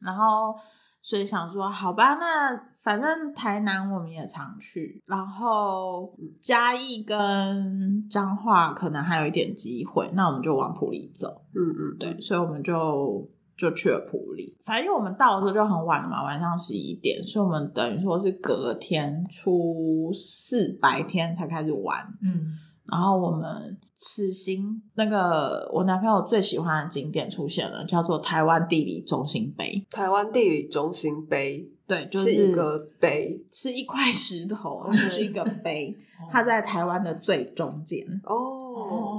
[0.00, 0.54] 然后
[1.00, 11.42] 所以想说，好吧，那反正台南我们也常去，然后嘉义跟彰化可能还有一点机会，那我们就往普里走。
[11.54, 14.56] 嗯嗯，对，所以我们就就去了普里。
[14.64, 22.06] 反正因为我们到的时候就很晚了嘛，晚上十一点，所以我们等于说是隔天初四白天才开始玩。
[22.22, 22.52] 嗯，
[22.90, 29.86] 然后我们此行那个我男朋友最喜欢的景点出现了，叫做台湾地理中心碑。
[29.90, 35.96] 台湾地理中心碑对，就是是一个碑 是一块石头，它就是一个碑，
[36.30, 38.04] 它在台湾的最中间。
[38.24, 39.15] 哦，哦，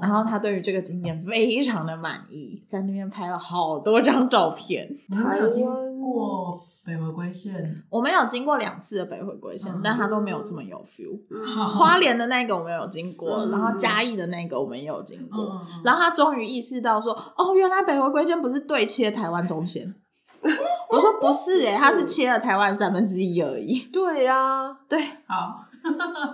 [0.00, 4.88] 然后他对于这个景点非常的满意，在那边拍了好多张照片。
[5.08, 5.66] 你们有经
[6.00, 7.82] 过北回归线？
[7.90, 11.20] 我们有经过两次的北回归线，嗯但他都没有这么有 feel。
[11.30, 15.60] 嗯花莲的那个我们有经过，嗯然后嘉义的那个我们也有经过。
[15.84, 19.94] 然后他终于意识到说，哦，原来北回归线不是对切台湾中线。
[20.90, 23.78] 我说不是诶、他是切了台湾三分之一而已。
[23.92, 25.66] 对呀，对，好，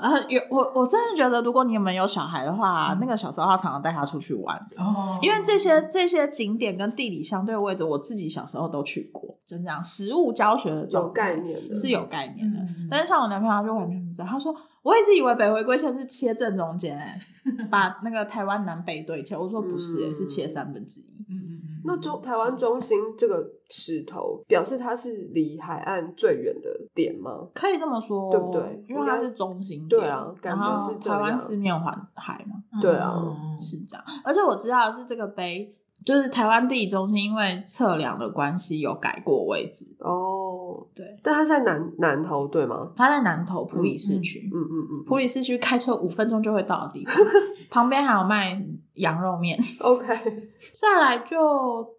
[0.02, 12.58] 然 后有我我真的觉得，如果你们有小孩的话，那个小时候他常常带他出去玩，哦，因为这些这些景点跟地理相对位置，我自己小时候都去过，真这样实物教学的概念的，是有概念的。
[12.60, 17.20] 嗯但是像我男朋友他就完全不知道，他说我一直以为北回归线是切正中间、欸，
[17.70, 19.36] 把那个台湾南北对切。
[19.36, 21.04] 我说不是、欸，嗯是切三分之一。
[21.28, 21.55] 嗯，
[21.86, 27.48] 那中台湾中心这个石头表示它是离海岸最远的点吗？
[27.54, 33.14] 可以这么说，对不对因为它是中心点，对啊感觉是台湾四面环海嘛，嗯对啊
[33.58, 34.04] 是这样。
[34.24, 35.74] 而且我知道的是这个碑，
[36.06, 39.84] 就是台湾地理中心，因为测量的关系有改过位置。
[39.98, 42.92] 哦，对，但它在南南头对吗？
[42.94, 47.16] 它在南投普里市区，嗯嗯嗯普里市区开车五分钟就会到的地方，
[47.68, 48.64] 旁边还有卖
[48.94, 49.58] 羊肉面。
[49.82, 50.06] ，OK，
[50.80, 51.36] 再来就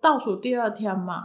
[0.01, 1.21] 倒数第二天嘛，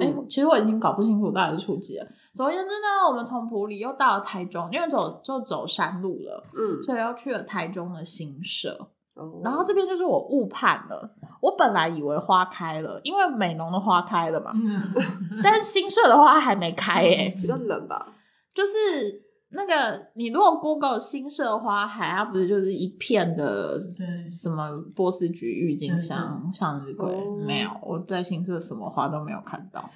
[0.00, 2.06] 哎、嗯其实我已经搞不清楚到底是初几了。
[2.34, 8.92] 总而言之呢，我们从普里又到了台中，因为走就走山路了，嗯，所以又去了台中的新社。
[9.18, 14.80] 哦然后这边就是我误判了，我本来以为花开了，因为美浓的花开了嘛，嗯，
[15.42, 18.14] 但是新社的花还没开诶、比较冷吧？
[18.54, 18.70] 就是
[19.50, 19.72] 那个
[20.14, 23.78] 你如果 Google 新社花海，它不是就是一片的
[24.26, 27.08] 什么波斯菊、郁金香、向日葵？
[27.12, 29.88] 哦没有，我在新社什么花都没有看到。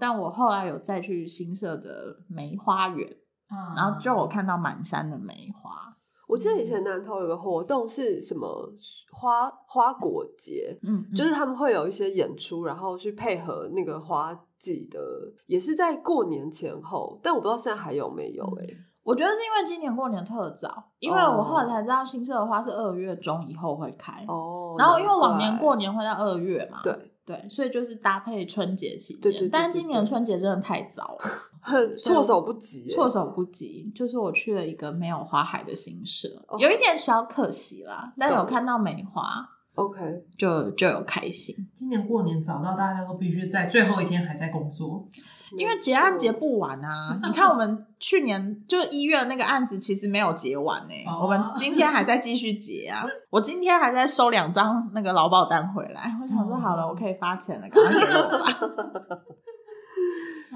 [0.00, 3.08] 但我后来有再去新社的梅花园，
[3.52, 5.96] 嗯然后就我看到满山的梅花。
[6.30, 8.72] 我记得以前南头有个活动是什么
[9.10, 15.00] 花花果节，嗯，嗯就是他们会有一些演出，然后去配合那个花季的，
[15.46, 18.66] 也是在过年前后，但我不知道现在还有没有哎、
[19.02, 24.24] 我觉得是因为今年过年特早，因为哦我后来才知道新社的花是二月中以后会开。
[24.28, 26.94] 哦，然后因为往年过年会在二月嘛，对，
[27.26, 29.22] 对，所以就是搭配春节期间。
[29.22, 31.24] 对对对对但今年春节真的太早了，
[31.60, 33.90] 很措手不及、欸，措手不及。
[33.94, 40.00] 就是我去了一个没有花海的新社，哦有一点小可惜啦，但有看到梅花，OK，
[40.36, 41.68] 就就有开心。
[41.74, 45.06] 今年过年早到大家都必须在最后一天还在工作，
[45.56, 47.18] 因为结案结不完啊！
[47.22, 53.04] 你看我们去年就一月那个案子其实没有结完呢、哦我们今天还在继续结啊！
[53.30, 59.18] 我今天还在收两张那个劳保单回来，我想说好了，我可以发钱了， 赶快给我吧。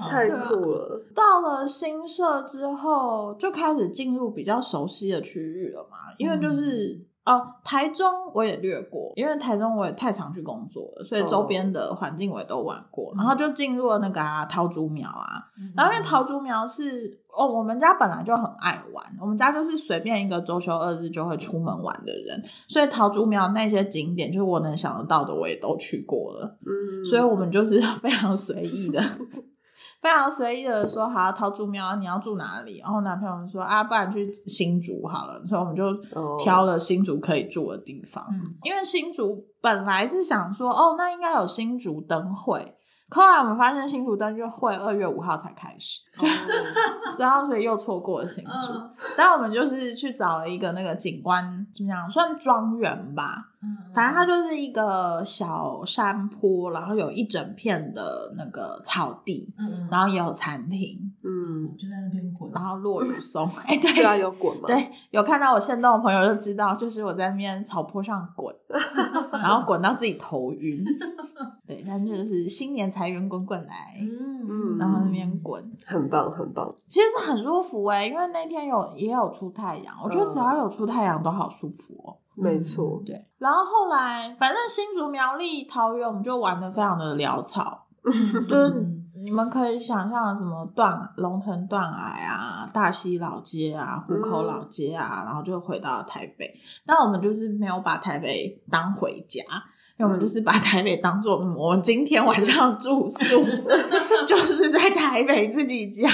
[0.09, 7.05] 太酷了，到了新社之后，就开始进入比较熟悉的区域了嘛，因为就是。
[7.25, 8.05] 哦，台中
[8.35, 13.11] 我也略过，因为台中我也太常去工作了，所以周边的环境我也都玩过。
[13.17, 15.41] 然后就进入了那个啊桃竹苗啊，
[15.75, 26.59] 然后因为桃竹苗是哦，我们家本来就很爱玩，我们家就是随便一个周休二日就会出门玩的人，所以桃竹苗那些景点，就是我能想得到的，我也都去过了。
[26.61, 29.01] 嗯，所以我们就是非常随意的，
[30.05, 32.79] 非常随意的说，好，桃竹苗你要住哪里？
[32.79, 38.23] 然后男朋友说啊，不然去新竹好了，所以我们就哦挑了新竹可以住的地方。
[38.29, 42.75] 嗯因为新竹本来是想说，哦，那应该有新竹灯会，
[43.09, 46.21] 可后来我们发现新竹灯会二月五号才开始，哦
[47.17, 48.73] 然后所以又错过了新竹。
[48.73, 61.45] 嗯但我们就是去找了一个那个景观，怎么讲，算庄园吧，嗯反正它就是一个小山坡，然后有一整片的那个草地，嗯然后也有餐厅，嗯。
[61.55, 64.63] 嗯，就在那边滚，然后落雨松， 哎、对对啊，有滚吗？
[64.67, 68.53] 对，有看到我现动的朋友就知道，就是我在那边草坡上滚，
[69.31, 70.83] 然后滚到自己头晕。
[71.65, 76.73] 对，但就是新年财源滚滚来，嗯然后那边滚，很棒，很棒。
[76.85, 82.17] 其实是很舒服哎、因为那天有也有出太阳，我觉得只要有出太阳都好舒服哦。
[82.35, 87.85] 没错，对，然后后来反正新竹、苗栗、桃园，我们就玩的非常的潦草，
[88.47, 88.85] 就是
[89.23, 96.53] 你们可以想象什么断龙腾断崖啊、大溪老街啊、虎口老街啊，然后就回到台北。
[96.85, 99.41] 但我们就是没有把台北当回家。
[99.97, 103.41] 因为我们就是把台北当做嗯我们今天晚上住宿，
[104.27, 106.09] 就是在台北自己家，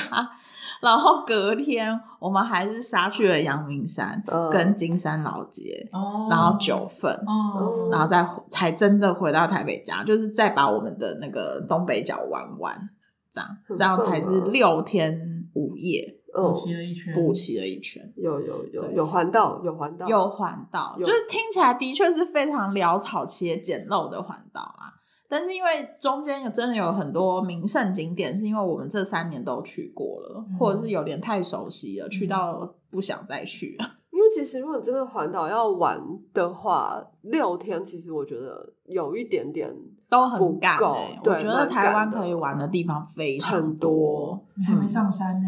[0.82, 12.90] 然后隔天我们还是杀去了阳明山嗯跟金山老街，哦，然后九份，哦，然后再才真的回到台北家，就是再把我们的那个东北角玩完，
[13.32, 18.02] 这样很这样才是六天五夜嗯补，齐了一圈，补齐了一圈。
[18.16, 24.94] 有有有有环道，有环道，有环道，就是听起来的确是非常潦草且简陋的环道啦。
[25.32, 30.58] 但是因为中间有真的有很多名胜景点，是因为我们这三年都去过了，嗯。
[30.58, 33.78] 或者是有点太熟悉了，去到不想再去。
[33.80, 33.86] 了。
[34.12, 35.98] 因为其实如果真的环岛要玩
[36.34, 39.74] 的话，六天其实我觉得有一点点
[40.10, 44.38] 都不够很赶欸我对觉得台湾可以玩的地方非常多。
[44.58, 45.48] 你还没上山呢，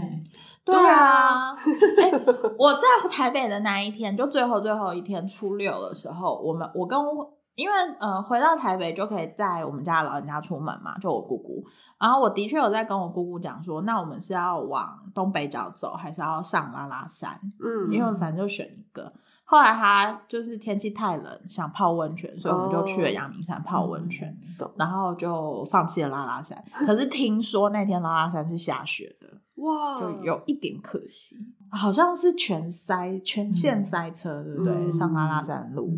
[0.64, 2.12] 对啊，哎、
[2.58, 11.64] 我在台北的那一天，就最后最后一天初六的时候，我们我跟我因为呃回到台北就可以带我们家老人家出门嘛，就我姑姑。
[12.00, 17.40] 然后我的确有在跟我姑姑讲说，那我们是要往东北角走，还是要上拉拉山？
[17.60, 19.14] 嗯，因为反正就选一个。
[19.46, 26.64] 后来他就是天气太冷，想泡温泉，所以我们就去了哦阳明山泡温泉，懂然后就放弃了拉拉山。
[26.88, 29.28] 可是听说那天拉拉山是下雪的。
[29.62, 31.38] 哇，就有一点可惜，
[31.70, 34.74] 好像是全塞全线塞车，对不对？
[34.74, 35.92] 嗯上拉拉山路，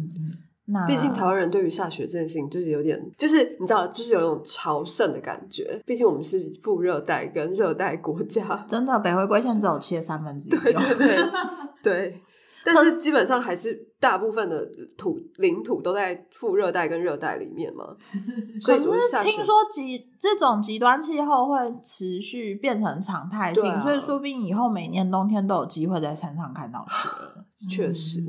[0.68, 5.82] 那毕竟台湾人对于下雪这件事情就是有点，就是你知道，就是有一种朝圣的感觉。
[5.86, 11.08] 毕竟我们是副热带跟热带国家，真的北回归线只有切三分之一对哦，对
[11.84, 12.22] 对 对。
[12.68, 17.86] 但是基本上还是大部分的土领土都在副热带跟热带里面嘛，
[18.60, 27.46] 所以可是听说极这种极端气候会持续变成常态性，啊所以说不定以后每年冬天都有机会在山上看到雪了。
[27.70, 28.20] 确实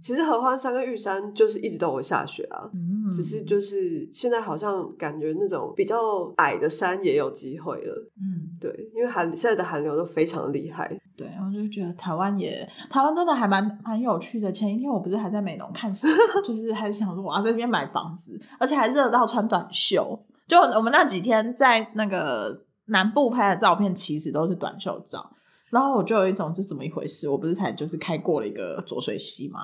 [0.00, 8.10] 其实合欢山跟玉山就是一直都有下雪啊，嗯，只是就是现在好像感觉那种比较矮的山也有机会了。
[8.16, 10.88] 嗯，对，因为寒现在的寒流都非常厉害。
[11.16, 14.52] 对，我就觉得台湾也台湾真的还蛮蛮有趣的。
[14.52, 15.90] 前一天我不是还在美浓看
[16.44, 20.18] 就是还想说我要在这边买房子，而且还热到穿短袖。
[20.46, 25.30] 就我们那几天在那个南部拍的照片，其实都是短袖照。
[25.70, 27.28] 然后我就有一种是怎么一回事？
[27.28, 29.60] 我不是才就是开过了一个浊水溪吗？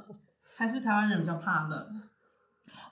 [0.56, 2.02] 还是台湾人比较怕冷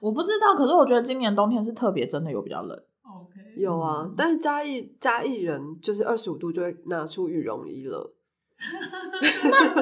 [0.00, 2.76] 我不知道，可是我觉得今年冬天是特别真的有比较冷。
[3.02, 8.12] ，OK，有啊，但是嘉义嘉义人就是二十五度就会拿出羽绒衣了，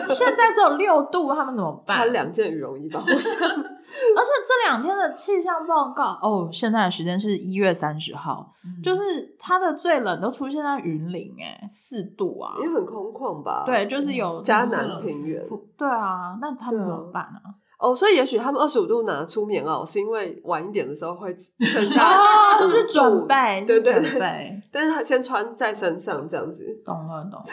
[0.06, 1.96] 现在只有六度，他们怎么办？
[1.96, 3.48] 穿两件羽绒衣吧，我想。
[3.88, 12.54] 而且这两天的气象报告哦，现在的时间是一月三十号，嗯就是它的最冷都出现在云林，哎，四度啊。
[12.60, 13.62] 因为很空旷吧？
[13.64, 15.42] 对，就是有嘉南平原。
[15.76, 17.40] 对啊，那他们怎么办呢、
[17.80, 27.46] 哦，所以也许他们二十五度拿出棉袄，是因为晚一点的时候会剩下哦， 是度准备，是对对对，准备，但是他先穿在身上这样子，懂了懂了。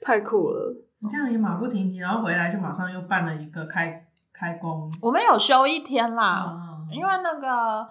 [0.00, 0.74] 太酷了。
[0.98, 7.86] 你这样也马不停蹄，然后回来就马上又办了一个开开工我们有休一天啦，啊，因为那个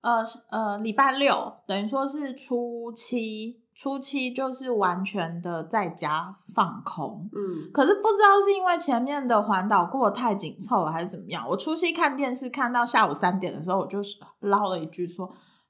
[0.00, 7.30] 呃呃礼拜六等于说是初七，初七就是完全的在家放空。
[7.32, 11.48] 嗯，可是不知道是因为前面的环岛过得太紧凑了，还是怎么样。
[11.48, 14.00] 我初七看电视看到下午三点的时候，我就
[14.40, 15.26] 唠了一句说：“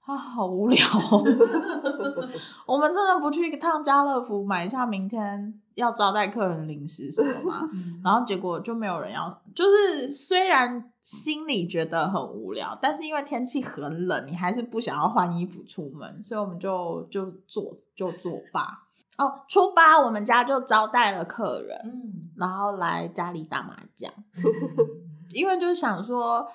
[0.07, 0.79] 啊，好无聊、
[1.13, 1.23] 哦。”
[2.67, 7.61] 我们真的不去一趟家乐福买一下明天要招待客人的零食什么吗？
[7.73, 18.61] 嗯然后结果就没有人要，就是虽然心里觉得很无聊，但是因为天气很冷，你还是不想要换衣服出门，所以我们就就做就作罢。
[19.19, 24.43] 哦，初八我们家就招待了客人，嗯，然后来家里打麻将，嗯
[25.35, 26.49] 因为就是想说。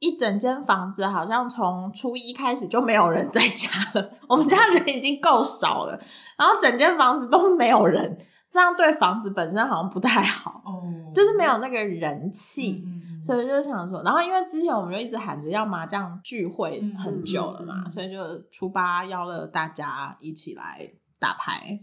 [0.00, 5.98] 一整间房子好像从初一开始就没有人在家了，我们家人已经够少了，
[6.36, 8.18] 然后整间房子都没有人，
[8.54, 10.62] 这样对房子本身好像不太好。
[10.64, 10.80] 哦，
[11.12, 12.84] 就是没有那个人气，
[13.20, 20.88] 所以就想说，然后因为之前我们就一直喊着要麻将聚会很久了嘛，所以就初八邀了大家一起来
[21.24, 21.80] 打牌。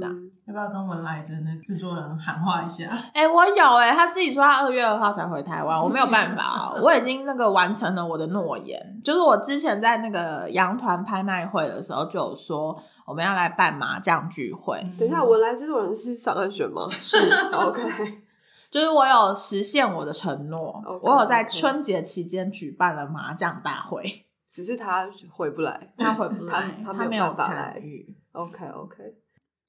[0.00, 2.90] 这样嗯，要不要跟文莱的那个制作人喊话一下？
[3.14, 9.00] 哎、我有哎、他自己说他二月二号才回台湾，我没有办法， 我已经那个完成了我的诺言。
[9.04, 12.76] 就是我之前在那个羊团拍卖会的时候就有说
[13.06, 16.88] 我们要来办麻将聚会，等一下，文莱制作人是上岸选吗？
[16.90, 17.16] 是，
[17.54, 17.82] OK，
[18.72, 25.92] 就是我有实现我的承诺我有在春节期间举办了麻将大会，只是他回不来。
[25.96, 28.16] 他回不来，他没有参与。
[28.32, 29.14] OK OK，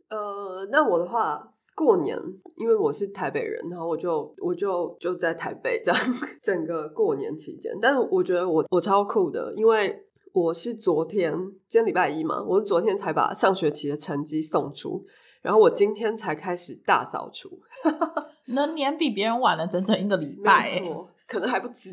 [0.09, 2.17] 呃，那我的话，过年
[2.57, 5.99] 因为我是台北人，然后我就我就就在台北这样。
[6.43, 11.33] 整个过年期间，但是我觉得我我超酷的，因为我是昨天
[11.67, 15.03] 今天礼拜一嘛，我是昨天才把上学期的成绩送出，
[15.41, 17.59] 然后我今天才开始大扫除，
[18.45, 21.89] 你的年比别人晚了整整一个礼拜、欸，没错，可能还不止。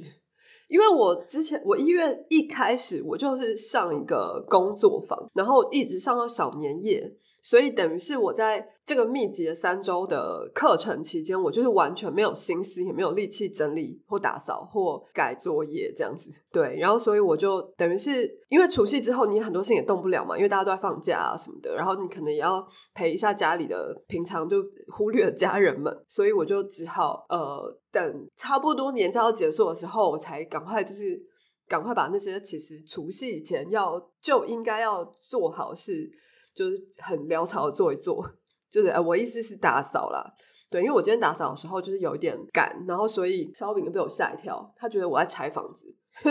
[0.68, 7.10] 因为我之前我一月一开始我就是上一个工作坊，然后一直上到小年夜，
[7.40, 16.30] 所以等于是我在这个密集的三周的课程期间，我就是完全没有心思，也没有力气整理或打扫或改作业这样子。
[16.50, 24.56] 对，然后所以我就等于是因为除夕之后，你很多事情也动不了嘛，因为大家都在放假啊什么的，然后你可能也要陪一下家里的平常就
[24.88, 31.20] 忽略的家人们，所以我就只好呃等差不多年假要结束的时候，我才赶快就是
[31.68, 36.10] 赶快把那些其实除夕以前要就应该要做好事，
[36.58, 38.28] 就是很潦草的做一做，
[38.68, 40.34] 就是呃我意思是打扫啦。
[40.70, 45.86] 对，因为我今天打扫的时候就是有一点赶，然后所以烧饼就被我吓一跳，他觉得我在拆房子，
[46.22, 46.30] 你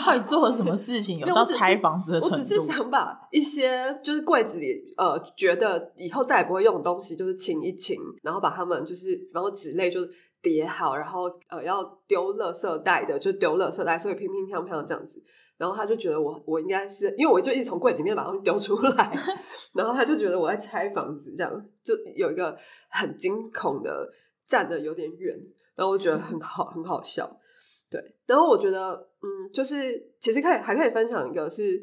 [0.00, 2.36] 到底做了什么事情，有到拆房子的程度？
[2.36, 4.66] 我只是想把一些就是柜子里
[4.96, 10.10] 呃觉得以后再也不会用的东西，就是清一清，然后把它们就是然后纸类就是
[10.40, 15.20] 叠好，然后呃要丢垃圾袋的就丢垃圾袋，所以乒乒乓乓这样子。
[15.56, 19.16] 然后他就觉得我我应该是因为我就一直从柜子里面把东西丢出来，
[19.74, 22.56] 然后他就觉得我在拆房子，这样就有一个
[22.90, 24.12] 很惊恐的
[24.46, 25.36] 站的有点远，
[25.74, 27.38] 然后我觉得很好很好笑。
[27.90, 29.76] 对，然后我觉得，嗯，就是
[30.20, 31.80] 其实可以还可以分享一个是，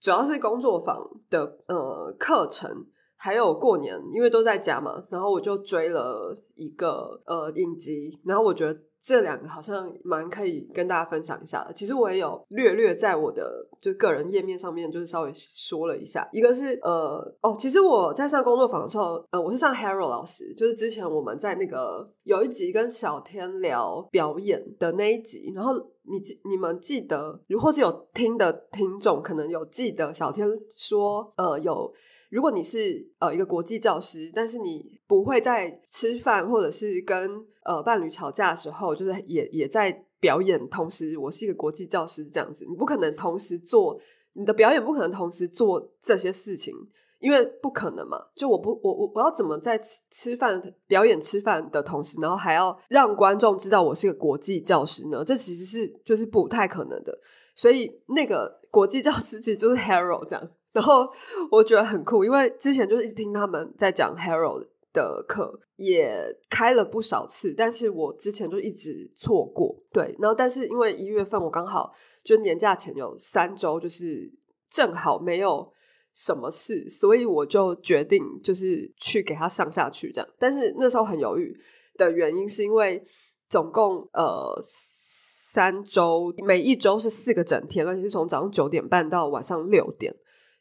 [0.00, 0.96] 主要是工作坊
[1.28, 2.86] 的呃课程，
[3.16, 11.72] 还有过年，因为都在家嘛，然后我就追了一个呃影集，然后我觉得这两个好像蛮可以跟大家分享一下的。
[11.74, 16.26] 其实我也有略略在我的就个人页面上面，就是稍微说了一下。
[16.32, 25.74] 一个是呃哦，其实我在上工作坊的时候，呃，我是上 Harold 老师，就是之前我们在那个有一集跟小天聊表演的那一集，然后
[26.04, 31.92] 你记你们记得，如或是有听的听众，可能有记得小天说，呃，有
[32.34, 37.30] 如果你是呃一个国际教师，但是你不会在吃饭或者是跟
[37.64, 43.96] 呃伴侣吵架的时候，就是也也在表演，同时我是一个国际教师这样子，你不可能同时做
[44.32, 46.74] 你的表演，不可能同时做这些事情。
[47.20, 55.24] 因为不可能嘛，就我不我我我要怎么在吃吃饭表演吃饭的同时，然后还要让观众知道我是个国际教师呢？
[55.24, 57.18] 这其实是就是不太可能的。
[57.54, 61.10] 所以那个国际教师其实就是 Harold 这样，然后
[61.50, 69.74] 我觉得很酷，因为之前就是一直听他们在讲 Harold 的课，也开了不少次，但是我之前就一直错过。
[69.90, 74.30] 对，然后但是因为一月份我刚好就年假前有三周，就是
[74.68, 75.72] 正好没有。
[76.16, 80.30] 什么事，所以我就决定就是去给他上下去这样。
[80.38, 81.52] 但是那时候很犹豫
[81.96, 83.04] 的原因，是因为
[83.48, 90.14] 总共呃三周，每一周是四个整天，而且是从早上九点半到晚上六点，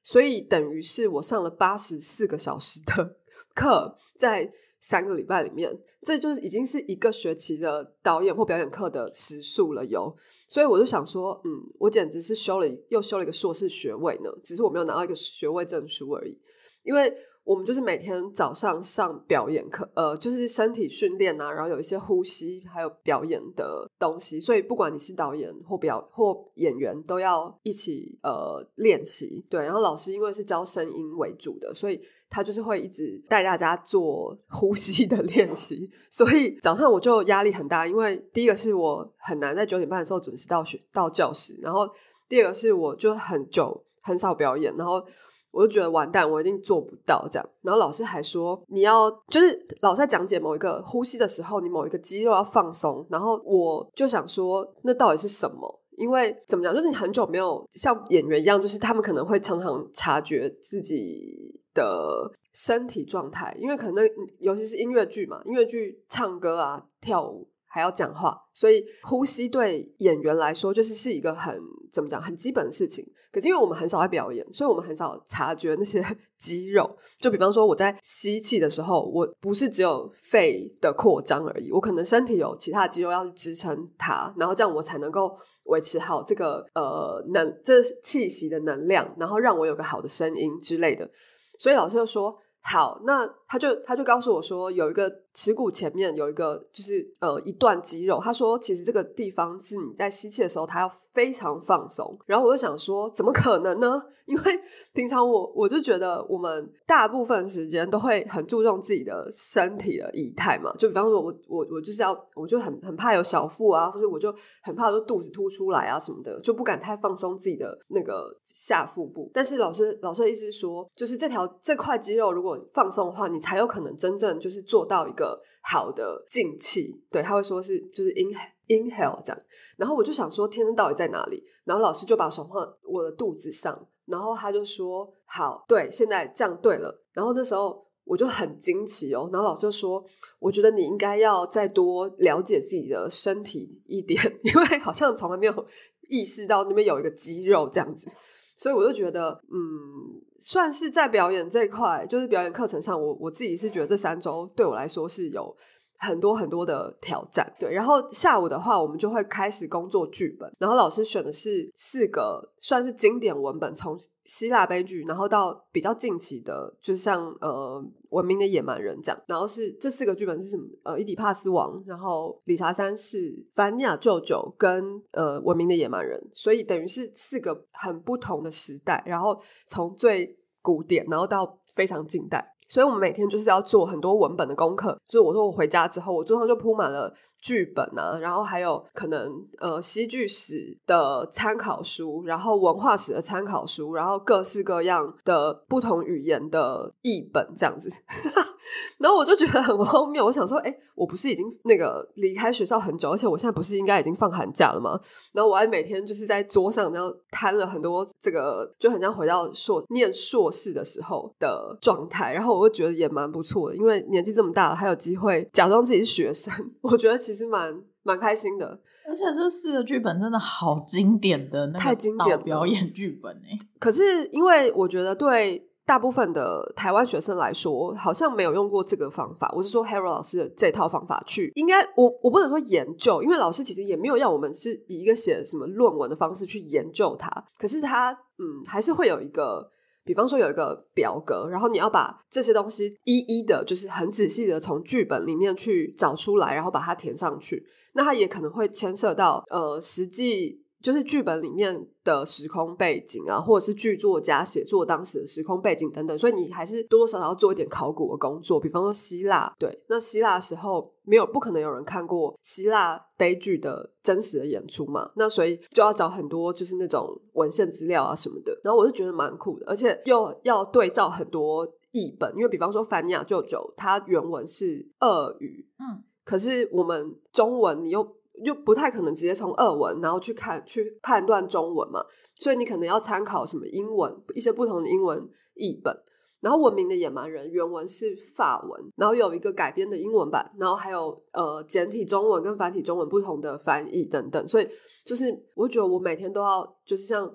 [0.03, 3.15] 所以等于是我上了八十四个小时的
[3.55, 10.13] 课，在三个礼拜里面，这就是已经是一个学期的导演或表演课的时数了哟。
[10.45, 11.49] 所以我就想说，嗯，
[11.79, 16.37] 我简直是修了又修了一个硕士学位呢，只是我没有拿到一个学位证书而已。
[16.83, 17.11] 因为
[17.43, 29.45] 我们就是每天早上上表演课，呃，就是身体训练啊，然后有一些呼吸还有表演的东西，所以不管你是导演或表或演员，都要一起呃练习。
[29.49, 32.01] 对，然后老师因为是教声音为主的，所以。
[32.35, 41.87] 他就是会一直带大家做呼吸的练习，所以早上我就压力很大，因为第一个是我很难在九点半的时候准时到学到教室，然后
[42.27, 45.05] 第二个是我就很久很少表演，然后
[45.53, 47.49] 我就觉得完蛋，我一定做不到这样。
[47.61, 55.79] 然后老师还说你要就是老师在讲解某一个呼吸的时候，你某一个肌肉要放松，然后我就想说那到底是什么？
[55.95, 64.03] 因为怎么讲，就是你很久没有像演员一样，就是他们可能会常常察觉自己的身体状态，因为可能
[64.39, 71.59] 尤其是音乐剧嘛，音乐剧唱歌啊、跳舞还要讲话，所以呼吸对演员来说就是是一个很
[71.91, 73.03] 怎么讲很基本的事情。
[73.31, 76.05] 可是因为我们很少在表演，所以我们很少察觉那些
[76.37, 76.95] 肌肉。
[77.17, 91.09] 就比方说我在吸气的时候，我不是只有肺的扩张而已，我可能身体有其他肌肉要去支撑它，然后这样我才能够维持好这个呃能这气息的能量，然后让我有个好的声音之类的。
[91.57, 92.37] 所以老师就说。
[92.65, 98.19] 好，那他就他就告诉我说，有一个耻骨前面有一个就是呃一段肌肉。
[98.19, 102.17] 他说，其实这个地方是你在吸气的时候，它要非常放松。
[102.25, 104.01] 然后我就想说，怎么可能呢？
[104.25, 104.59] 因为
[104.93, 110.73] 平常我我就觉得我们大部分时间都会很注重自己的身体的仪态嘛。
[110.79, 114.33] 就比方说，我我我就是要，我就很很怕有小腹啊，或者我就
[114.63, 119.29] 很怕说肚子凸出来啊什么的，就不敢太放松自己的那个下腹部。
[119.33, 127.03] 但是老师老师的意思是说，就是这条这块肌肉如果放松的话，你才有可能真正就是做到一个好的进气。
[127.11, 128.31] 对，他会说是就是 in
[128.69, 129.41] inhale 这样。
[129.75, 131.43] 然后我就想说，天生到底在哪里？
[131.65, 139.29] 然后老师就把手放我的肚子上，然后他就说：“好，对，现在这样对了。”然后那时候我就很惊奇哦。
[139.33, 140.03] 然后老师就说
[140.39, 145.65] ：“我觉得你应该要再多了解自己的身体一点， 因为好像从来没有
[146.09, 148.07] 意识到那边有一个肌肉这样子。”
[148.55, 150.21] 所以我就觉得，嗯。
[150.45, 155.55] 算是在表演这块，就是表演课程上，我我自己是觉得这三周对我来说是有
[156.03, 157.45] 很多很多的挑战。
[157.57, 170.63] 对，然后下午的话，我们就会开始工作剧本，然后老师选的是四个算是经典文本，从希腊悲剧，然后到比较近期的，就像呃《文明的野蛮人》这样，然后是这四个剧本是什么？
[170.83, 184.97] 呃，伊底帕斯王，然后理查三世、凡尼亚舅舅跟呃《文明的野蛮人》，所以等于是四个很不同的时代，然后从最古典，然后到非常近代，所以我们每天就是要做很多文本的功课。
[185.07, 197.91] 就是我说我回家之后，我桌上就铺满了剧本啊，然后还有可能呃戏剧史的参考书，然后文化史的参考书，然后各式各样的不同语言的译本这样子。
[198.97, 204.99] 然后我就觉得很荒谬，我想说，哎，我不是已经那个离开学校很久，而且我现在不是应该已经放寒假了吗？
[205.33, 212.33] 然后我还每天就是在桌上然后摊了很多这个，就很像回到硕念硕士的时候的状态。
[212.33, 218.79] 然后我就觉得也蛮不错的，因为年纪这么大了，还有机会假装自己是学生， 我觉得其实蛮蛮开心的。
[219.05, 223.57] 而且这四个剧本真的好经典的，太经典表演剧本哎。
[223.77, 225.67] 可是因为我觉得对。
[225.85, 229.51] 大部分的台湾学生来说，好像没有用过这个方法。
[229.55, 237.29] 我是说 h a r o 老师的这套方法去，应该我我不能说研究，因为老师其实也没有要我们是以一个写什么论文的方式去研究它。
[237.57, 239.69] 可是他嗯，还是会有一个，
[240.05, 247.65] 比方说有一个表格，然后你要把这些东西一一的，就是很仔细的从剧本里面去找出来，然后把它填上去。
[247.93, 250.62] 那它也可能会牵涉到呃实际。
[250.83, 258.59] 就是剧本里面的时空背景啊，或者是剧作家写作当时的时空背景等等，所以你还是多多少少要做一点考古的工作。
[258.59, 268.59] 比方说希腊，对，那希腊时候没有不可能有人看过希腊悲剧的真实的演出嘛，那所以就要找很多就是那种文献资料啊什么的。
[268.61, 278.05] 然后我是觉得蛮酷的，而且又要对照很多译本，因为比方说凡尼亚舅舅，他原文是俄语，嗯，可是我们中文你又。
[278.43, 282.03] 又不太可能直接从二文然后去看去判断中文嘛，
[282.35, 285.95] 所以你可能要参考什么英文一些不同的英文译本。
[286.41, 294.45] 然后《文明的野蛮人》原文是法文，然后有一个改编的英文版，然后还有呃简体中文跟繁体中文不同的翻译等等。
[294.45, 294.67] 所以
[295.05, 297.25] 就是我觉得我每天都要就是像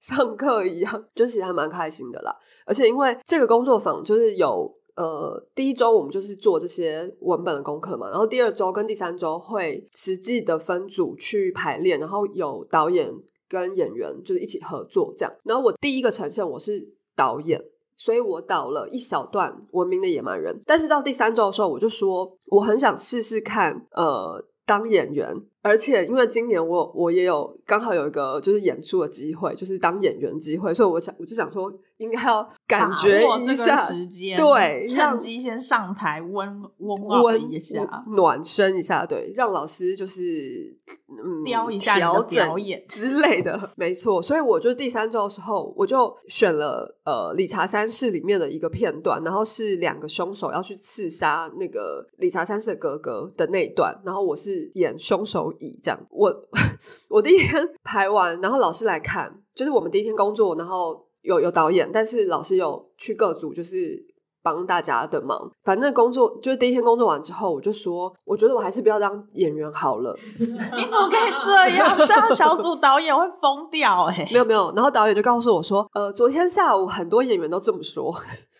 [0.00, 2.34] 上课一样， 就其实还蛮开心的啦。
[2.64, 4.74] 而且因为这个工作坊就是有。
[4.96, 13.12] 呃，第一周我们就是做这些文本的功课嘛，然后第二周跟第三周会实际的分组去排练，然后有导演
[13.48, 15.34] 跟演员就是一起合作这样。
[15.42, 17.60] 然后我第一个呈现我是导演，
[17.96, 25.36] 所以我导了一小段《文明的野蛮人》，但是到第三周的时候，我就说我很想试试看，呃，当演员。
[25.62, 31.72] 而且因为今年我我也有刚好有一个就是演出的机会，就是当演员机会，所以我想我就想说。
[31.98, 40.76] 应该要感觉一下时间，对，趁机先上台温温温一下，暖身一下，对，让老师就是
[41.08, 44.20] 嗯雕一下调表演之类的，没错。
[44.20, 56.00] 所以我就第三周的时候，我就选了呃《理查三世》里面的一个片段，然后是两个凶手要去刺杀那个理查三世的哥哥的那一段，然后我是演凶手乙这样。
[56.10, 56.28] 我
[57.08, 61.06] 我第一天排完，然后老师来看，就是我们第一天工作，然后。
[61.24, 63.98] 有有导演，但是老师有去各组，就是
[64.42, 65.50] 帮大家的忙。
[65.64, 70.14] 反正工作就是第一天工作完之后，我就说，我觉得我还是不要当演员好了。
[70.38, 71.96] 你怎么可以这样？
[71.96, 78.14] 这样小组导演会疯掉哎、没有没有，然后导演就告诉我说，呃，昨天下午很多演员都这么说，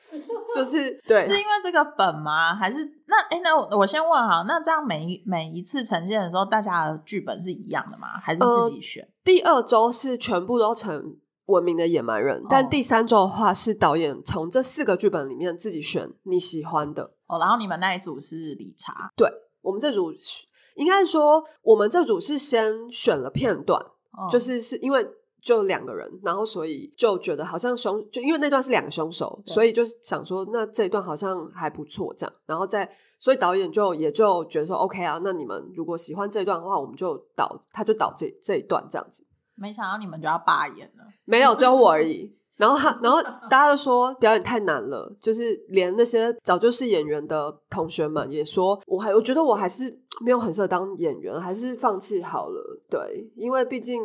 [0.55, 2.55] 就是对，是因为这个本吗？
[2.55, 8.09] 还是那哎、那我我先问哈，那这样每一每一次呈现的时候，大家的剧本是一样的吗？
[8.23, 9.07] 还是自己选？
[9.23, 11.17] 第二周是全部都成
[11.47, 17.13] 文明的野蛮人，但哦第三周的话是导演从这四个剧本里面自己选你喜欢的。
[17.27, 19.31] 哦，然后你们那一组是理查，对
[19.63, 25.07] 我们这组是应该说，我们这组是先选了片段，哦就是是因为
[25.43, 39.25] 就两个人，然后所以就觉得好像凶，就因为那段是两个凶手，所以就是想说那这一段好像还不错，这样，然后再所以导演就也就觉得说 OK 啊，那你们如果喜欢这一段的话，我们就导他就导这这一段这样子。
[39.55, 41.05] 没想到你们就要罢演了。
[41.25, 42.35] 没有，只有我而已。
[42.57, 49.91] 然后他，然后大家都说表演太难了，就是连那些早就是演员的同学们也说，我还我觉得我还是
[50.25, 52.81] 没有很适合当演员，还是放弃好了。
[52.89, 54.01] 对，因为毕竟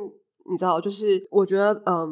[0.49, 2.09] 你知道，就是我觉得，嗯，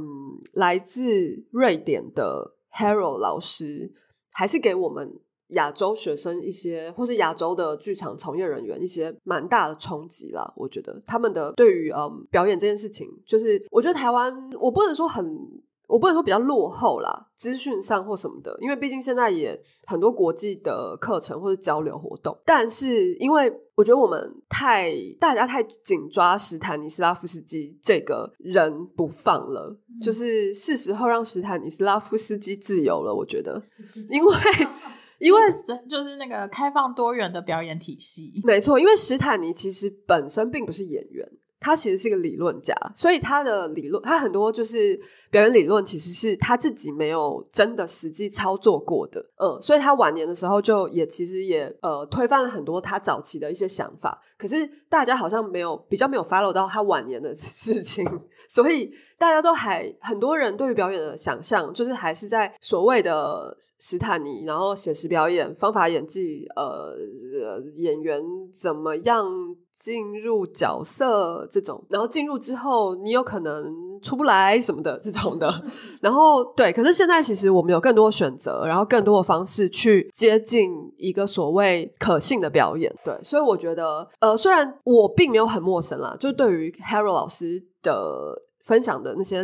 [0.54, 3.92] 来自瑞典的 Harold 老师
[4.32, 5.20] 还是给我们
[5.50, 10.54] 亚洲学生一些，或是亚洲的剧场从业人员一些蛮大的冲击啦。
[10.56, 15.26] 我觉得他们的对于嗯表演这件事情，就是我觉得台湾我不能说很。
[15.88, 33.16] 我不能说比较落后啦，资讯上或什么的，因为毕竟现在也很多国际的课程或者交流活动，但是因为我觉得我们太大家太紧抓史坦尼斯拉夫斯基这个人不放了，就是是时候让史坦尼斯拉夫斯基自由了。
[33.16, 33.64] 我觉得，
[34.10, 34.36] 因为
[35.20, 38.42] 因为这就是那个开放多元的表演体系。
[38.44, 41.28] 没错，因为史坦尼其实本身并不是演员，
[41.60, 45.00] 他其实是一个理论家，所以他的理论，他很多就是
[45.30, 49.26] 表演理论，其实是他自己没有真的实际操作过的。
[49.38, 58.06] 嗯，所以他晚年的时候就也其实也呃推翻了很多他早期的一些想法，可是大家好像没有比较没有 follow 到他晚年的事情，
[58.48, 66.96] 所以大家都还很多人对于表演的想象，就是还是在所谓的史坦尼，然后写实表演、方法演技，呃
[67.76, 69.28] 演员怎么样
[69.76, 73.66] 进入角色这种，然后进入之后你有可能
[74.02, 75.64] 出不来什么的这种的，
[76.02, 89.44] 然后对，可是现在其实我们有更多选择，然后更多的方式去接近一个所谓可信的表演，对，所以我觉得，呃，虽然我并没有很陌生啦，就对于 Harold 老师的分享的那些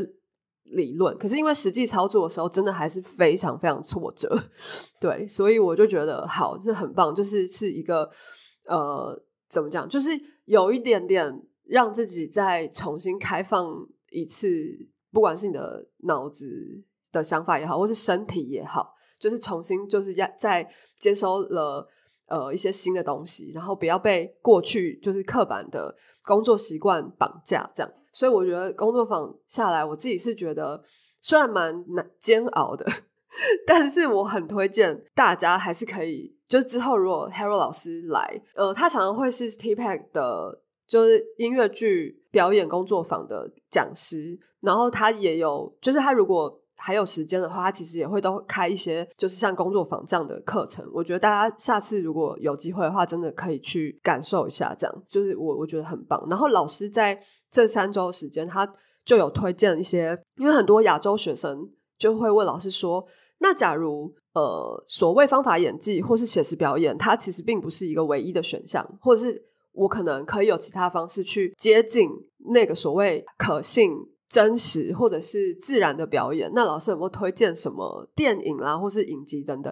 [0.63, 4.35] 理论，可是因为实际操作的时候，真的还是非常非常挫折，
[4.99, 8.09] 对，所以我就觉得好，这很棒，就是是一个
[8.67, 10.09] 呃，怎么讲，就是
[10.45, 13.65] 有一点点让自己再重新开放
[14.13, 14.47] 一次，
[15.11, 16.45] 不管是你的脑子
[17.11, 21.87] 的想法也好，或是身体也好，就是重新就是要再接收了
[22.27, 27.91] 呃一些新的东西，然后不要被过去就是刻板的工作习惯绑架，这样。
[28.13, 30.83] 所以我觉得工作坊下来，我自己是觉得
[31.19, 32.85] 虽然蛮难煎熬的，
[33.65, 50.83] 但是我很推荐大家还是可以，就之后如果 Harold 老师来，呃，他常常会是 T Pack 的，就是音乐剧表演工作坊的讲师，然后他也有，就是他如果还有时间的话，他其实也会都开一些就是像工作坊这样的课程。
[50.91, 56.25] 我觉得大家下次如果有机会的话，真的可以去感受一下，这样就是我我觉得很棒。
[56.27, 57.21] 然后老师在
[57.51, 58.67] 这三周时间，他
[59.05, 61.69] 就有推荐一些，因为很多亚洲学生
[61.99, 63.05] 就会问老师说，
[63.37, 72.09] 那假如呃所谓方法演技或是写实表演，它其实并不是一个唯一的选项，或者是我可能可以有其他方式去接近
[72.53, 73.91] 那个所谓可信。
[74.29, 79.71] 真实或者是自然的表演，那老师有没有推荐什么电影啦，或是影集等等？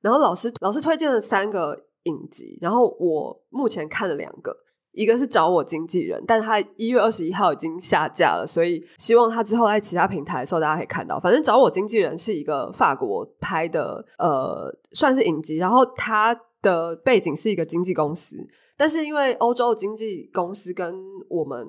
[0.00, 4.52] 然后老师老师推荐了三个影集，然后我目前看了两个，
[4.90, 11.16] 一个是找我经纪人，但他一月二十一号已经下架了，所以希望他之后在其他平台的时候大家可以看到。
[11.20, 18.36] 反正找我经纪人是一个法国拍的，呃，算是影集，然后他的背景是一个经纪公司，
[18.80, 21.68] 但是因为欧洲的经纪公司跟我们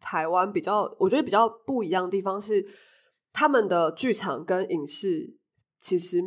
[0.00, 2.64] 台湾比较，我觉得比较不一样的地方是，
[3.32, 5.34] 他们的剧场跟影视
[5.80, 6.22] 其实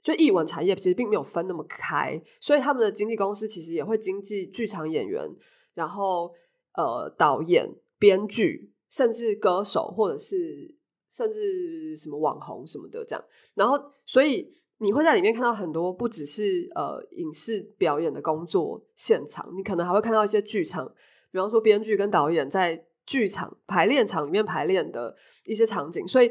[0.00, 5.28] 就艺文产业其实并没有分那么开，所以他们的经纪公司其实也会经纪剧场演员，
[5.74, 6.32] 然后
[6.74, 10.76] 呃导演、编剧，甚至歌手，或者是
[11.10, 13.24] 甚至什么网红什么的这样。
[13.54, 20.86] 然后，所以你会在里面看到很多不只是呃影视表演的工作现场，你可能还会看到一些剧场，
[21.30, 26.30] 比方说编剧跟导演在剧场排练场里面排练的一些场景，所以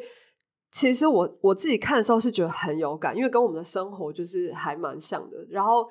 [0.72, 5.46] 其实我我自己看的时候是觉得很有感，因为跟我们的生活就是还蛮像的。
[5.50, 5.88] 然后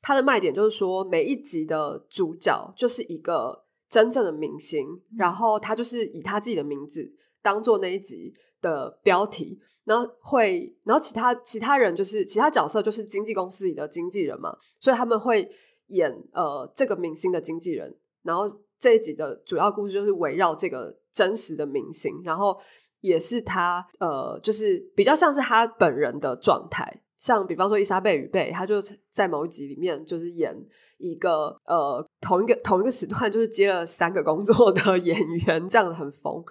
[0.00, 4.86] 它的卖点就是说，每一集的主角就是一个真正的明星，
[5.16, 9.58] 然后他就是以他自己的名字当做那一集的标题，
[9.88, 15.50] 然后会，然后其他其他人就是其他角色就是经纪公司里的经纪人嘛，所以他们会
[15.86, 18.44] 演呃这个明星的经纪人，然后
[18.78, 22.58] 这一集的主要故事就是围绕这个真实的明星，然后。
[23.00, 30.52] 也是他，呃，就是比较像是他本人的状态，像比方说伊莎贝与贝，他就在某一集里面就是演
[30.96, 35.16] 一个呃同一个同一个时段就是接了三个工作的 演
[35.46, 36.42] 员，这样很疯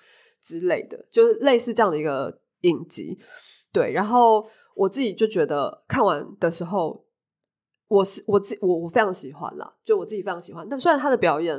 [0.41, 3.17] 之类的，就是类似这样的一个影集。
[3.71, 7.05] 对，然后我自己就觉得看完的时候，
[7.87, 10.67] 我是我自我我非常喜欢啦，就我自己非常喜欢。
[10.69, 11.55] 但虽然他的表演，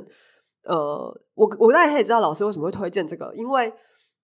[0.64, 3.72] 呃，我我大概也知道老师为什么会推荐这个，因为。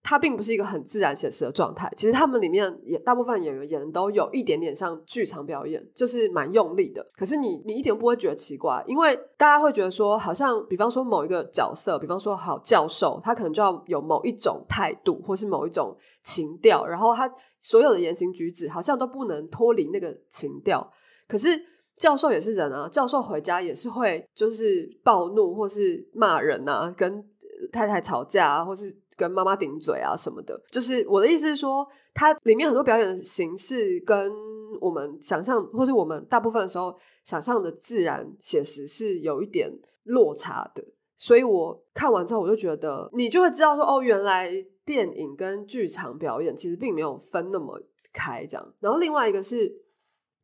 [0.06, 7.04] 它并不是一个很自然写实的状态，其实他们里面也大部分演员演的都有一点点像剧场表演，就是蛮用力的。
[7.16, 20.86] 可是你你一点不会觉得奇怪，因为大家会觉得说，好像比方说某一个角色，比方说好教授，他可能就要有某一种态度，或是某一种情调，然后他所有的言行举止好像都不能脱离那个情调。
[21.26, 21.48] 可是
[21.96, 27.24] 教授也是人啊，教授回家也是会就是暴怒或是骂人啊，跟
[27.72, 28.94] 太太吵架啊，或是。
[29.16, 34.32] 跟妈妈顶嘴啊什么的，就是我的意思是说，它里面很多表演的形式跟
[34.80, 39.70] 我们想象，或是我们大部分的时候想象的自然写实是有一点
[40.04, 40.84] 落差的。
[41.16, 44.50] 所以我看完之后，我就觉得你就会知道说，哦，原来
[44.84, 47.80] 电影跟剧场表演其实并没有分那么
[48.12, 48.74] 开这样。
[48.80, 49.68] 然后另外一个是，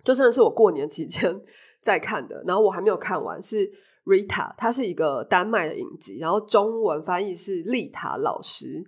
[0.04, 1.40] 就真的是我过年期间
[1.82, 3.70] 在看的，然后我还没有看完是。
[4.10, 8.84] Rita，它是一个丹麦的影集，然后中文翻译是丽塔老师。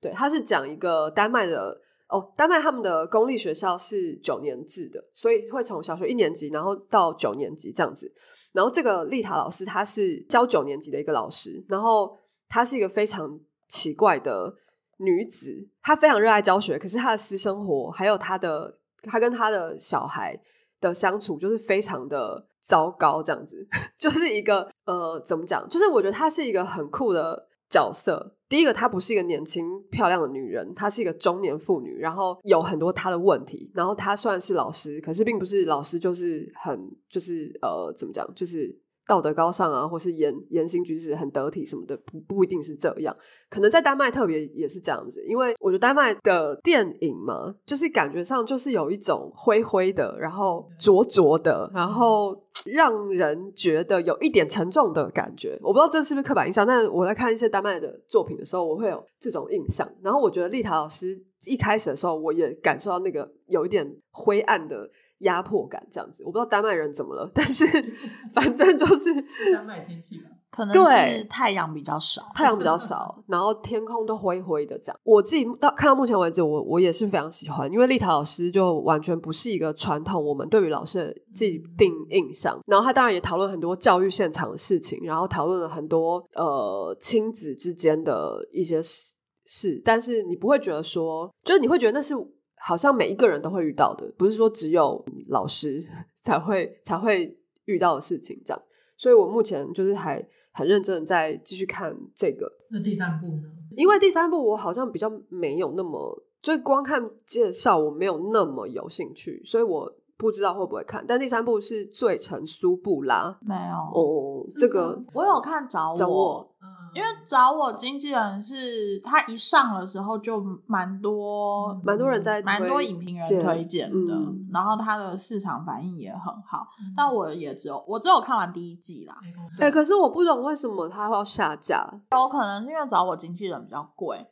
[0.00, 8.12] 对，他是讲一个丹麦的哦，丹麦他们的公立学校是九年制的，所以会从小学一年级，然后到九年级这样子。
[8.52, 12.18] 然后这个丽塔老师，她是教九年级的一个老师，然后
[12.48, 14.54] 她是一个非常奇怪的
[14.98, 20.38] 女子，她非常热爱教学，可是她的私生活还有她的她跟她的小孩
[20.80, 22.48] 的相处，就是非常的。
[22.64, 23.66] 糟糕，这样子
[23.98, 25.68] 就是一个呃，怎么讲？
[25.68, 28.36] 就是我觉得她是一个很酷的角色。
[28.48, 33.70] 第一个，她不是一个年轻漂亮的女人，她是一个中年妇女，然后有很多她的问题。
[33.74, 38.28] 然后她算是老师，可是并不是老师，就是很就是呃，怎么讲？
[38.34, 38.83] 就是。
[39.06, 43.14] 道德高尚啊，或是言言行举止很得体什么的，不不一定是这样。
[43.50, 52.34] 可能在丹麦特别也是这样子，因为我觉得丹麦的电影嘛，就是感觉上就是有一种灰灰的，然后浊浊的，然后
[52.64, 55.58] 让人觉得有一点沉重的感觉。
[55.62, 59.88] 我不知道这是不是刻板印象，但我在看一些丹麦的作品的时候，我会有这种印象。
[60.02, 64.88] 然后我觉得丽塔老师一开始的时候，我也感受到那个有一点灰暗的。
[65.24, 67.66] 压迫感这样子，我不知道丹麦人怎么了，但是
[68.32, 69.12] 反正就是
[69.52, 75.00] 丹麦天气吧，可能是太阳比较少，太阳比较少，然后天空都灰灰的这样。
[75.02, 82.58] 我自己到看到目前为止，我我也是非常喜欢，因为丽塔老师就完全不是一个传统我们对于老师的既定印象。
[82.66, 89.16] 然后他当然也讨论很多教育现场的事情，然后讨论了很多呃亲子之间的一些事
[89.46, 92.14] 事，但是你不会觉得说，就是你会觉得那是。
[92.56, 95.84] 好像每一个人都会遇到的，不是说只有老师
[96.22, 98.62] 才会才会遇到的事情，这样。
[98.96, 102.50] 所以我目前就是还很认真的在继续看这个。
[102.70, 103.42] 那第三部呢？
[103.76, 111.04] 因为第三部我好像比较没有那么，就光看介绍我没有那么有兴趣，所以我不知道会不会看。
[111.06, 116.53] 但第三部是《罪城苏布拉》，没有哦，这个我有看找我。
[116.94, 124.14] 因为找我经纪人是他一上的时候就蛮多蛮多人在蛮多影评人推荐的，
[124.52, 126.66] 然后他的市场反应也很好，
[126.96, 129.16] 但我也只有我只有看完第一季啦。
[129.58, 134.26] 哎，可是我不懂为什么他要下架，有可能是因为找我经纪人比较贵，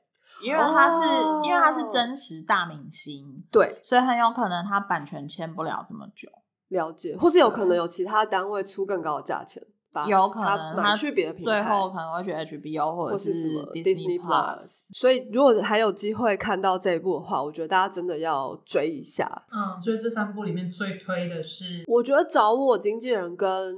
[0.45, 1.03] 因为他是
[1.45, 6.29] 因为他是真实大明星，对，所以很有可能他版权签不了这么久。
[6.69, 9.63] 了解，或是有可能有其他单位出更高的价钱。
[10.09, 14.87] 有可能他去别的平台，最后可能会去 HBO 或者是什么 Disney Plus。
[14.93, 19.45] 所以如果还有机会看到这一部的话，我觉得大家真的要追一下。
[19.51, 23.77] 嗯，所以这三部里面最推的是，我觉得找我经纪人跟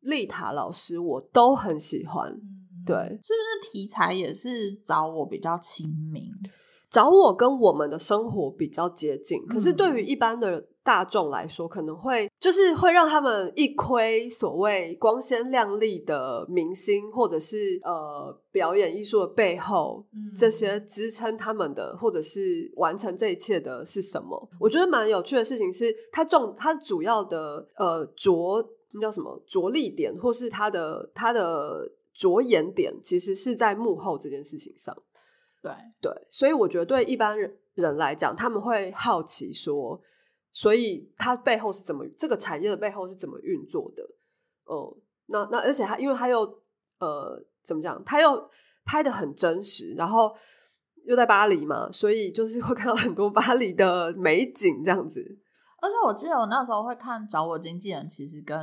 [0.00, 2.36] 丽塔老师，我都很喜欢。
[2.84, 6.24] 对，是不是题材也是找我比较亲民？
[6.90, 24.48] 找我跟我们的生活比较接近，可是对于一般的大众来说，可能会就是会让他们一窥所谓光鲜亮丽的明星，或者是呃表演艺术的背后，嗯这些支撑他们的，或者是完成这一切的是什么？
[24.58, 34.94] 我觉得蛮有趣的事情是，它重它主要的呃着那叫什么着力点，或是它的它的着眼点，其实是在幕后这件事情上。
[35.62, 39.98] 对，对，所以我觉得对一般人人来讲，他们会好奇说，
[40.52, 44.02] 所以它背后是怎么这个产业的背后是怎么运作的？
[44.64, 44.96] 哦、
[45.26, 46.40] 那那而且他因为它又
[46.98, 48.50] 呃怎么讲，它又
[48.84, 50.34] 拍的很真实，然后
[51.04, 55.20] 又在巴黎嘛，所以就是会看到很多巴黎的美景这样子。
[55.80, 58.56] 而且我记得我那时候会看找我经纪人，其实跟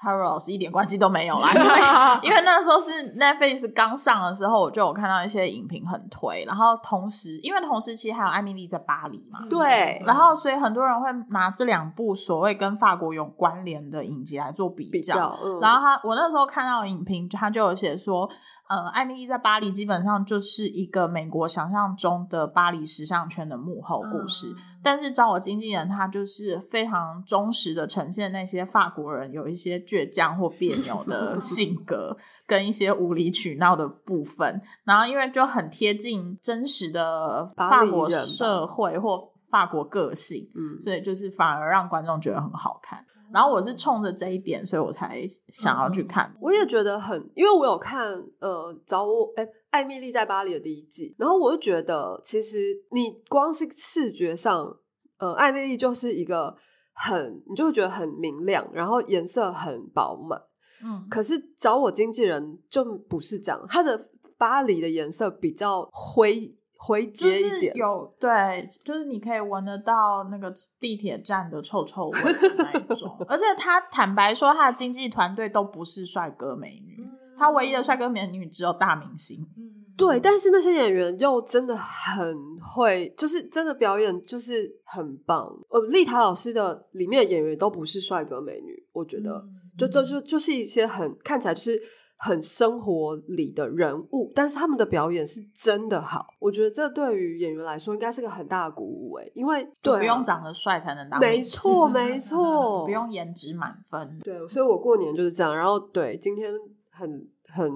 [0.00, 18.30] Harold 老师一点关系都没有啦， 因为因为那时候是 Netflix 刚上的时候，我就有看到一些影评很推，然后同时因为同时期还有艾米丽在巴黎嘛，对然后所以很多人会拿这两部所谓跟法国有关联的影集来做比比较，嗯、然后他，我那时候看到影评，他就有写说，
[18.68, 32.16] 呃，艾米丽在巴黎基本上就是一个美国想象中的巴黎时尚圈的幕后故事，嗯但是找我经纪人，他就是非常忠实的呈现那些法国人有一些倔强或别扭的 性格，
[32.46, 43.04] 跟一些无理取闹的部分，然后因为就很贴近真实的法国社会或法国个性，嗯，所以就是反而让观众觉得很好看。
[43.32, 46.34] 然后我是冲着这一点，所以我才想要去看。
[46.40, 52.56] 我也觉得很，因为我有看呃找我哎艾米丽在巴黎的第一季，然后我就觉得其实
[52.92, 54.76] 你光是视觉上，
[55.18, 56.56] 呃艾米丽就是一个
[56.92, 60.40] 很你就会觉得很明亮，然后颜色很饱满。
[60.82, 73.14] 嗯，可是找我经纪人就不是这样，他的巴黎的颜色比较灰灰就是阶一点，有对，就是你可以闻得到那个地铁站的臭臭味的那一种。
[73.28, 77.04] 而且他坦白说，他的经纪团队都不是帅哥美女，
[77.36, 79.46] 他唯一的帅哥美女只有大明星。
[79.56, 85.44] 嗯对，但是那些演员又真的很会，就是真的表演就是很棒。
[85.70, 91.80] 呃，丽塔老师的里面的演员都不是帅哥美女，我觉得、嗯就就就就是一些很看起来就是
[92.20, 96.34] 很生活里的人物，但是他们的表演是真的好。
[96.40, 104.18] 我觉得这对于演员来说应该是个很大的鼓舞诶，因为对、啊、不用长得帅才能当没错没 错，不用颜值满分。
[104.24, 105.56] 对，所以我过年就是这样。
[105.56, 106.52] 然后对，今天
[106.90, 107.70] 很很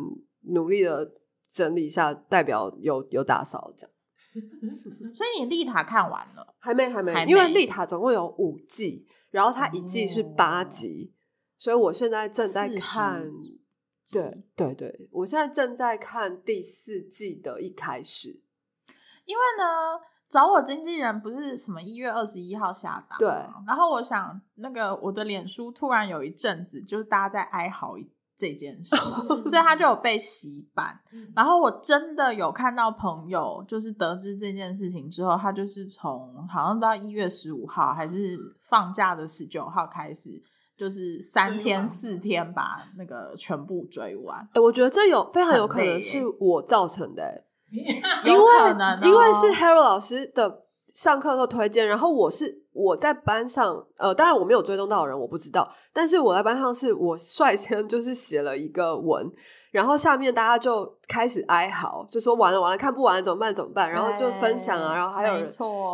[0.49, 1.13] 努力的
[1.49, 3.93] 整理一下，代表有有打扫这样。
[5.15, 11.13] 所以你丽塔看完了，还没，还没，因为丽塔总共有五季，然后它一季是八哦集，
[11.59, 13.59] 所以我现在正在40
[14.21, 14.45] 看。
[14.57, 18.43] 对对对，我现在正在看第四季的一开始。
[19.25, 23.29] 因为呢，找我经纪人不是什么一月二十一号下档，对。
[23.67, 27.95] 然后我想，那个我的脸书突然有一阵子，就是大家在哀嚎
[28.35, 28.97] 这件事，
[29.47, 31.01] 所以他就有被洗版。
[31.37, 40.43] 然后我真的有看到朋友，就是得知这件事情之后，他就是从好像到一月十五号还是放假的十九号开始。
[40.77, 50.65] 就是三天四天把那个全部追完，哎，我觉得这有非常有可能是我造成的， 因为可能、哦、因为是 Harold 老师的
[50.95, 59.31] 上课的时候推荐，然后我是我在班上，呃，当然我没有追踪到的人，我不知道，但是我在班上是我率先 就是写了一个文，
[59.71, 65.49] 然后下面大家就开始哀嚎，就说完了完了，看不完了怎么办怎么办，然后就分享啊，然后还有人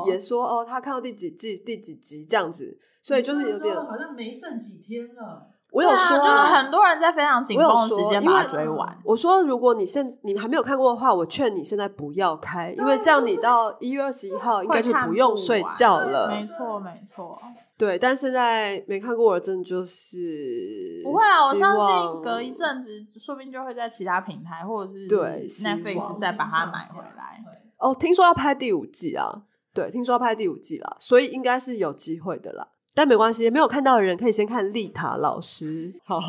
[0.07, 2.77] 也说哦，他看到第几季第几集这样子，
[3.09, 5.49] 所以就是有点好像没剩几天了。
[5.71, 8.99] 我有说、就是很多人在非常紧绷的时间把它追完。
[9.03, 16.29] 我说，如果你现你还没有看过的话，我劝你现在不要开，因为这样你到一月二十一号应该就不用睡觉了。
[16.29, 17.39] 没错，没错，
[17.79, 21.49] 对，但现在没看过的，真的就是不会啊！
[21.49, 27.43] 我相信隔一阵子，说不定就会在其他平台或者是 Netflix 再把它买回来。
[27.79, 29.43] 哦，听说要拍第五季啊，
[29.73, 32.69] 对，听说要拍第五季啦，所以应该是有机会的啦。
[32.95, 35.95] 但没关系，没有看到的人可以先看丽塔老师。
[36.05, 36.21] 好，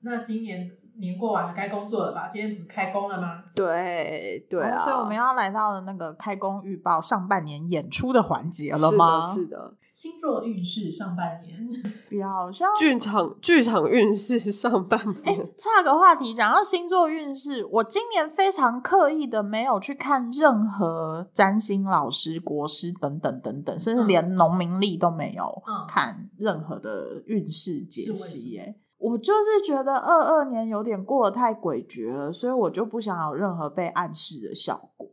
[0.00, 2.26] 那今年年过完了，该工作了吧？
[2.28, 3.42] 今天不是开工了吗？
[3.54, 9.20] 对对啊，哦所以我们要来到了那个开工预报上半年演出的环节了是吗？
[9.20, 11.58] 的，是的，星座运势上半年，
[12.08, 15.52] 不要，好像剧场剧场运势上半年。
[15.56, 28.52] 岔个话题，讲到星座运势，我今年非常刻意的没有去看任何占星老师、国师等等等等，甚至连农民历都没有嗯看任何的运势解析。
[28.52, 35.08] 什么耶，我就是觉得二二年有点过得太诡谲了，所以我就不想有任何被暗示的效果。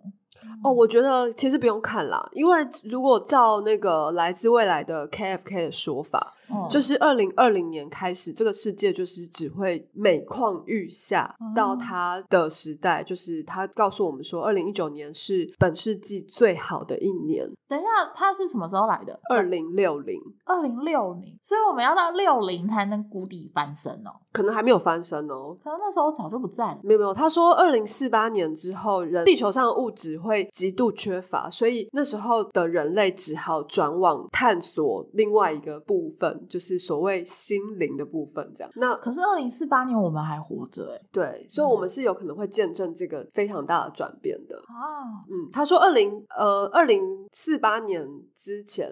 [0.64, 19.20] 哦，我觉得其实不用看啦，因为如果照那个来自未来的 KFK 的说法，嗯就是二零二零年开始，这个世界就是只会每况愈下，到他的时代，就是他告诉我们说，二零一九年是本世纪最好的一年，等一下，他是什么时候来的？
[19.30, 24.12] 二零六零二零六零，所以我们要到六零才能谷底翻身哦。
[24.32, 25.56] 可能还没有翻身哦。
[25.64, 26.80] 可能那时候早就不在了。
[26.84, 38.52] 没有没有，他说二零四八年之后，人地球上的物质会极度缺乏，所以那时候的人类只好转往探索另外一个部分，就是所谓心灵的部分。
[38.56, 44.58] 这样，那可是二零四八年我们还活着哎对，所以我们是有可能会见证这个非常大的转变的。
[44.58, 48.92] 啊，嗯，他说二零呃二零四八年之前，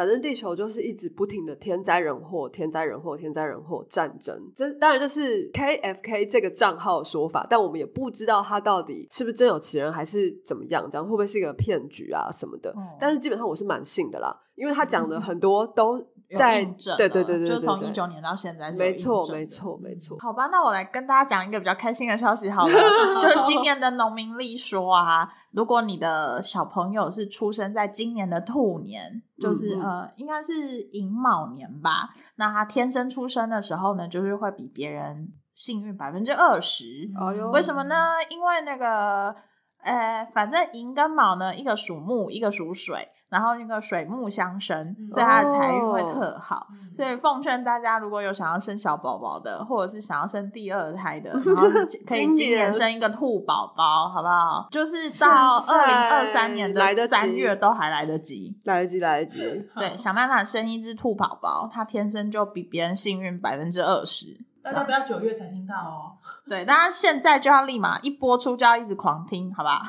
[0.00, 4.34] 反正地球就是一直不停的天灾人祸、天灾人祸、天灾人祸、战争。
[4.56, 12.72] 这当然这是 KFK 这个账号的说法，但我们也不知道他到底是不是真有其人，还是怎么样，这样会不会是一个骗局啊什么的。
[12.74, 20.16] 嗯但是基本上我是蛮信的啦，因为他讲的 很多都有在对对对对对，就是从一九年到现在是没错没错没错。
[20.20, 22.72] 好吧，那我来跟大家讲一个比较开心的消息好了，
[23.20, 36.84] 就是今年的农民历说啊，如果你的小朋友是出生在今年的兔年，就是、呃，应该是寅卯年吧，那他天生出生的时候呢，就是会比别人幸运百分之二十。
[37.18, 37.94] 哎呦为什么呢？
[38.30, 39.34] 因为那个，
[39.82, 46.66] 呃，反正寅跟卯呢，一个属木，一个属水，然后那个水木相生，嗯所以他的财运会哦特好。
[46.72, 51.70] 嗯所以奉劝大家，如果有想要生小宝宝的，或者是想要生第二胎的，然后
[52.06, 54.68] 可以今今年年生一个兔宝宝，好不好？
[54.70, 58.58] 就是到二零二三年的三月都还来得及。
[58.64, 59.38] 来得及来得及，
[59.76, 64.38] 对，想办法生一只兔宝宝，它天生就比别人幸运百分之二十。
[64.62, 66.12] 大家不要九月才听到哦。
[66.50, 69.80] 对，大家现在就要立马一播出就要一直狂听，好吧？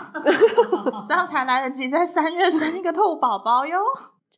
[1.08, 3.80] 这样才来得及在三月生一个兔宝宝哟。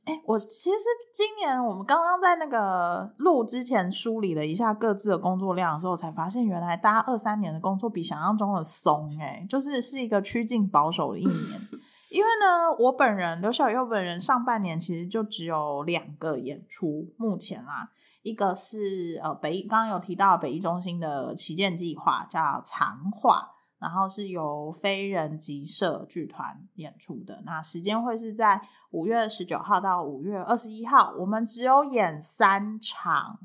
[0.05, 0.77] 哎、我其实
[1.13, 11.61] 今年我们刚刚在那个录之前梳理了一下各自的工作量的时候，才发现原来大家二三年的工作比想象中的松，哎，就是是一个趋近保守的一年。
[12.09, 17.89] 因为呢，我本人刘小佑本人上半年其实就只有两个演出，目前啦，
[18.23, 27.43] 一个是呃北艺刚刚有提到北艺中心的旗舰计划叫藏画，然后是由非人集社剧团演出的。
[27.45, 28.61] 那时间会是在
[28.91, 33.39] 五月十九号到五月二十一号，我们只有演三场，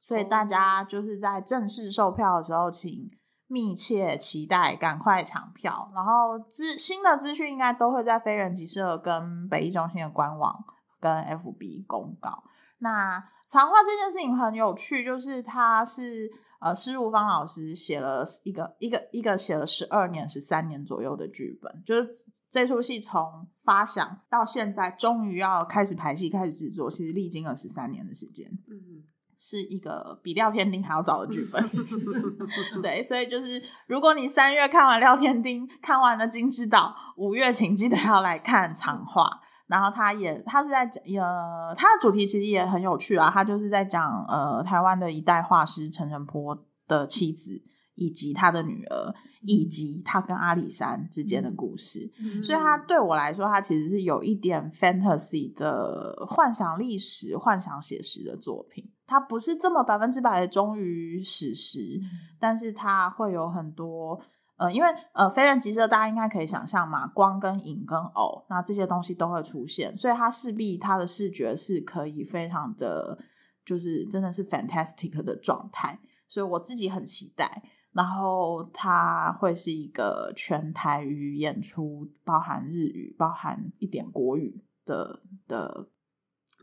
[0.00, 3.08] 所以大家就是在正式售票的时候，请
[3.46, 5.92] 密切期待，赶快抢票。
[5.94, 10.64] 然后资新的资讯应该都会在非人集社跟北艺中心的官网
[10.98, 12.42] 跟 FB 公告。
[12.80, 22.08] 那长话这件事情很有趣，就是它是呃施如芳老师写了一个一个一个写了十二年、十三年左右的剧本，就是
[22.48, 28.46] 这出戏从发想到现在，终于要开始排戏、开始制作，其实历经了十三年的时间。
[28.68, 29.02] 嗯，
[29.38, 31.62] 是一个比《廖天丁》还要早的剧本，
[32.82, 39.40] 对，所以就是如果你三月看完《廖天丁》，看完了《金之岛》，五月请记得要来看长话。
[39.68, 47.62] 然后他也他是在讲呃，他的主题其实也很有趣啊，他就是在讲呃台湾的一代画师陈澄波的妻子
[47.94, 52.10] 以及他的女儿，以及他跟阿里山之间的故事。
[52.42, 58.90] 所以他对我来说，他其实是有一点 fantasy 的幻想历史、幻想写实的作品。
[59.04, 62.00] 他不是这么百分之百的忠于史实，
[62.38, 64.20] 但是他会有很多
[64.58, 73.16] 呃，因为呃，非人集社大家应该可以想象嘛，光跟影跟偶，那这些东西都会出现，所以它势必它的视觉是可以非常的，
[73.64, 75.98] 就是真的是 fantastic 的状态。
[76.26, 77.62] 所以我自己很期待。
[77.90, 85.88] 然后它会是一个全台语演出，包含日语、包含一点国语的的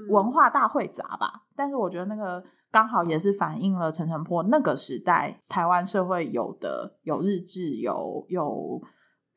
[0.07, 1.47] 文化大会杂吧。
[1.55, 2.41] 但是我觉得那个
[2.75, 8.81] 刚好也是反映了陈诚坡那个时代台湾社会有的有日志，有有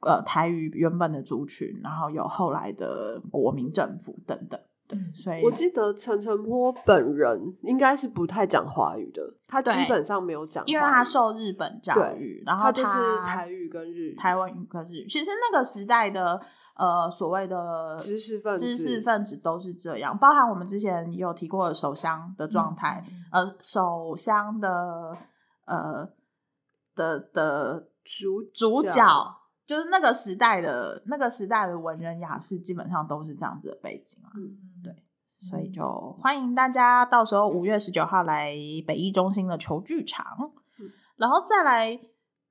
[0.01, 4.59] 呃台语原本的族群，然后有后来的国民政府等等。
[4.89, 15.07] 对，所以我记得陈晨波本人应该是不太讲华语的，他基本上没有讲，因为他受日本教对育，然后他就是台语跟日语，台湾语跟日语。
[15.07, 16.41] 其实那个时代的
[16.75, 25.15] 呃所谓的知识分子知识分子都是这样，包含我们之前也有提过的首相的状态，呃，首相的
[25.67, 26.09] 呃
[26.95, 29.05] 的的主主角。
[29.69, 34.33] 就是那个时代的那个时代的文人雅士，基本上都是这样子的背景啊。
[34.35, 34.95] 嗯，对
[35.39, 38.55] 所以就欢迎大家到时候五月十九号来
[38.87, 40.25] 北艺中心的球剧场，
[40.81, 40.89] 嗯
[41.19, 42.01] 然后再来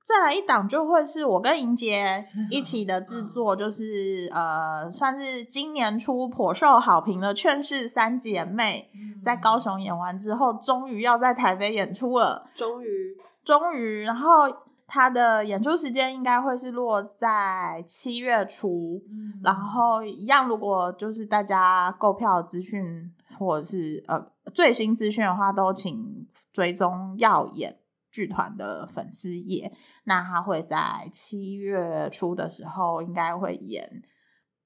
[0.04, 8.90] 再来一档就会是我跟莹姐 一起的制作，就是呃，算是今年初颇受好评的《劝世三姐妹》，
[9.22, 12.48] 在高雄演完之后，终于要在台北演出了。
[12.54, 14.48] 终于，终于，然后
[14.88, 19.04] 他的演出时间应该会是落在七月初。
[19.08, 27.78] 嗯然后一样，如果就是大家购票资讯或者是呃最新资讯的话，都请追踪耀眼
[28.10, 29.72] 剧团的粉丝页。
[30.04, 34.02] 那他会在七月初的时候，应该会演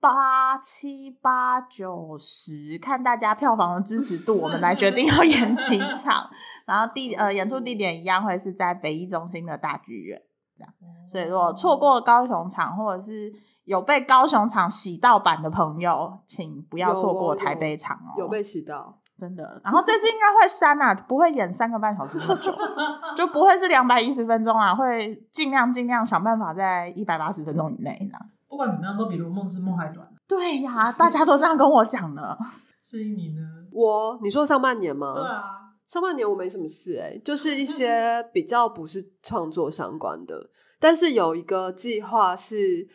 [0.02, 6.28] 八七八九十，看大家票房的支持度，我们来决定要演几 场。
[6.66, 10.20] 然后地呃演出地点一样会是在北艺中心的大剧院。
[10.56, 10.74] 这样
[11.06, 13.32] 所以，如果错过高雄场，或者是
[13.64, 18.18] 有被高雄场洗到版的朋友，请不要错过台北场哦。
[18.18, 19.60] 有被洗到，真的。
[19.62, 22.52] 然后这次应该会删啊，不会演三个半小时那么久，
[23.16, 28.18] 就不会是两百一十分钟啊，会尽量尽量想办法在一百八十分钟以内呢。
[28.52, 30.06] 不管怎么样，都比《如梦之梦》还短。
[30.28, 32.36] 对呀，大家都这样跟我讲了。
[32.84, 33.40] 至于你呢？
[33.72, 35.14] 我你说上半年吗？
[35.14, 35.42] 对啊，
[35.86, 42.86] 上半年我没什么事哎、就是一些 比较不是创作相关的，但是有一个计划是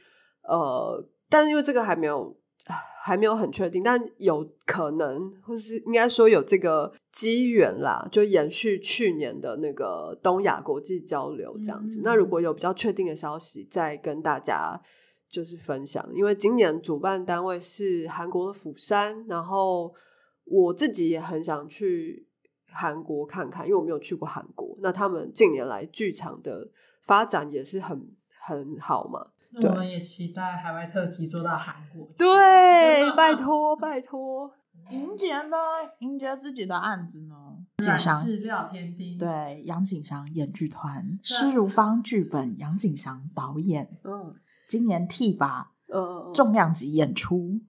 [0.44, 2.38] 呃，但是因为这个还没有
[3.02, 12.02] 还没有很确定，但有可能或是应该说有这个机缘啦，就延续去年的那个东亚国际交流这样子。
[12.02, 14.80] 嗯那如果有比较确定的消息，再跟大家。
[15.30, 19.94] 就是分享，因为今年主办单位是韩国的釜山，然后
[20.46, 22.28] 我自己也很想去
[22.72, 24.78] 韩国看看，因为我没有去过韩国。
[24.82, 26.70] 那他们近年来剧场的
[27.02, 28.10] 发展也是很
[28.40, 29.28] 很好嘛。
[29.52, 32.08] 那我们也期待海外特辑做到韩国。
[32.18, 34.52] 对， 拜托拜托，
[34.92, 35.58] 莹姐呢？
[36.00, 37.36] 莹姐自己的案子呢？
[37.86, 44.36] 染景商饰料天丁，，对杨景祥演剧团，施如芳剧本，杨景祥导演，嗯
[44.68, 47.62] 今年 T 吧嗯，重量级演出。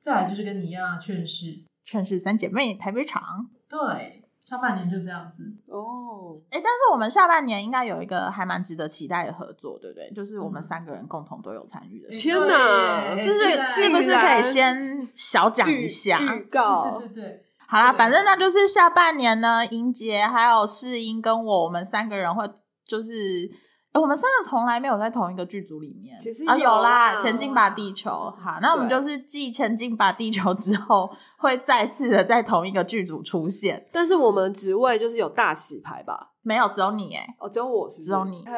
[0.00, 3.48] 再来就是跟你一样的劝世，劝世三姐妹台北场。
[3.68, 5.42] 对，上半年就这样子。
[5.66, 10.08] 哦，哎，但是我们下半年应该有一个还蛮值得期待的合作，对不对？
[10.12, 12.20] 就是我们嗯三个人共同都有参与的事。
[12.20, 16.20] 天哪是不是是不是可以先小讲一下？
[16.20, 22.48] 预告对对对，好啦，反正那就是下半年呢，英杰还有世英跟我，我们三个人会
[22.84, 23.50] 就是。
[23.96, 28.10] 诶我们三个从来没有在同一个剧组里面，啊其实有有啦，前进吧地球。
[28.38, 33.86] 好，那我们就是继前进吧地球之后，会再次的在同一个剧组出现。
[33.90, 36.32] 但是我们职位就是有大洗牌吧？
[36.42, 37.26] 没有，只有你哎。
[37.40, 38.52] 哦，只有我是不是只有你嘿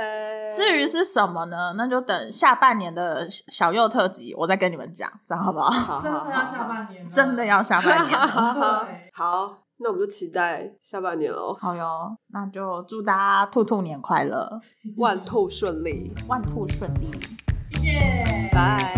[0.50, 1.74] 至于是什么呢？
[1.76, 6.00] 那就等下半年的小幼特辑，我再跟你们讲，这样好不好？
[6.02, 8.18] 真的要下半年，真的要下半年
[9.14, 14.60] 好，那我们就期待下半年喽，好哟，那就祝大家兔兔年快乐，
[14.98, 17.06] 万兔顺利，万兔顺利。
[17.62, 18.97] 谢谢，拜。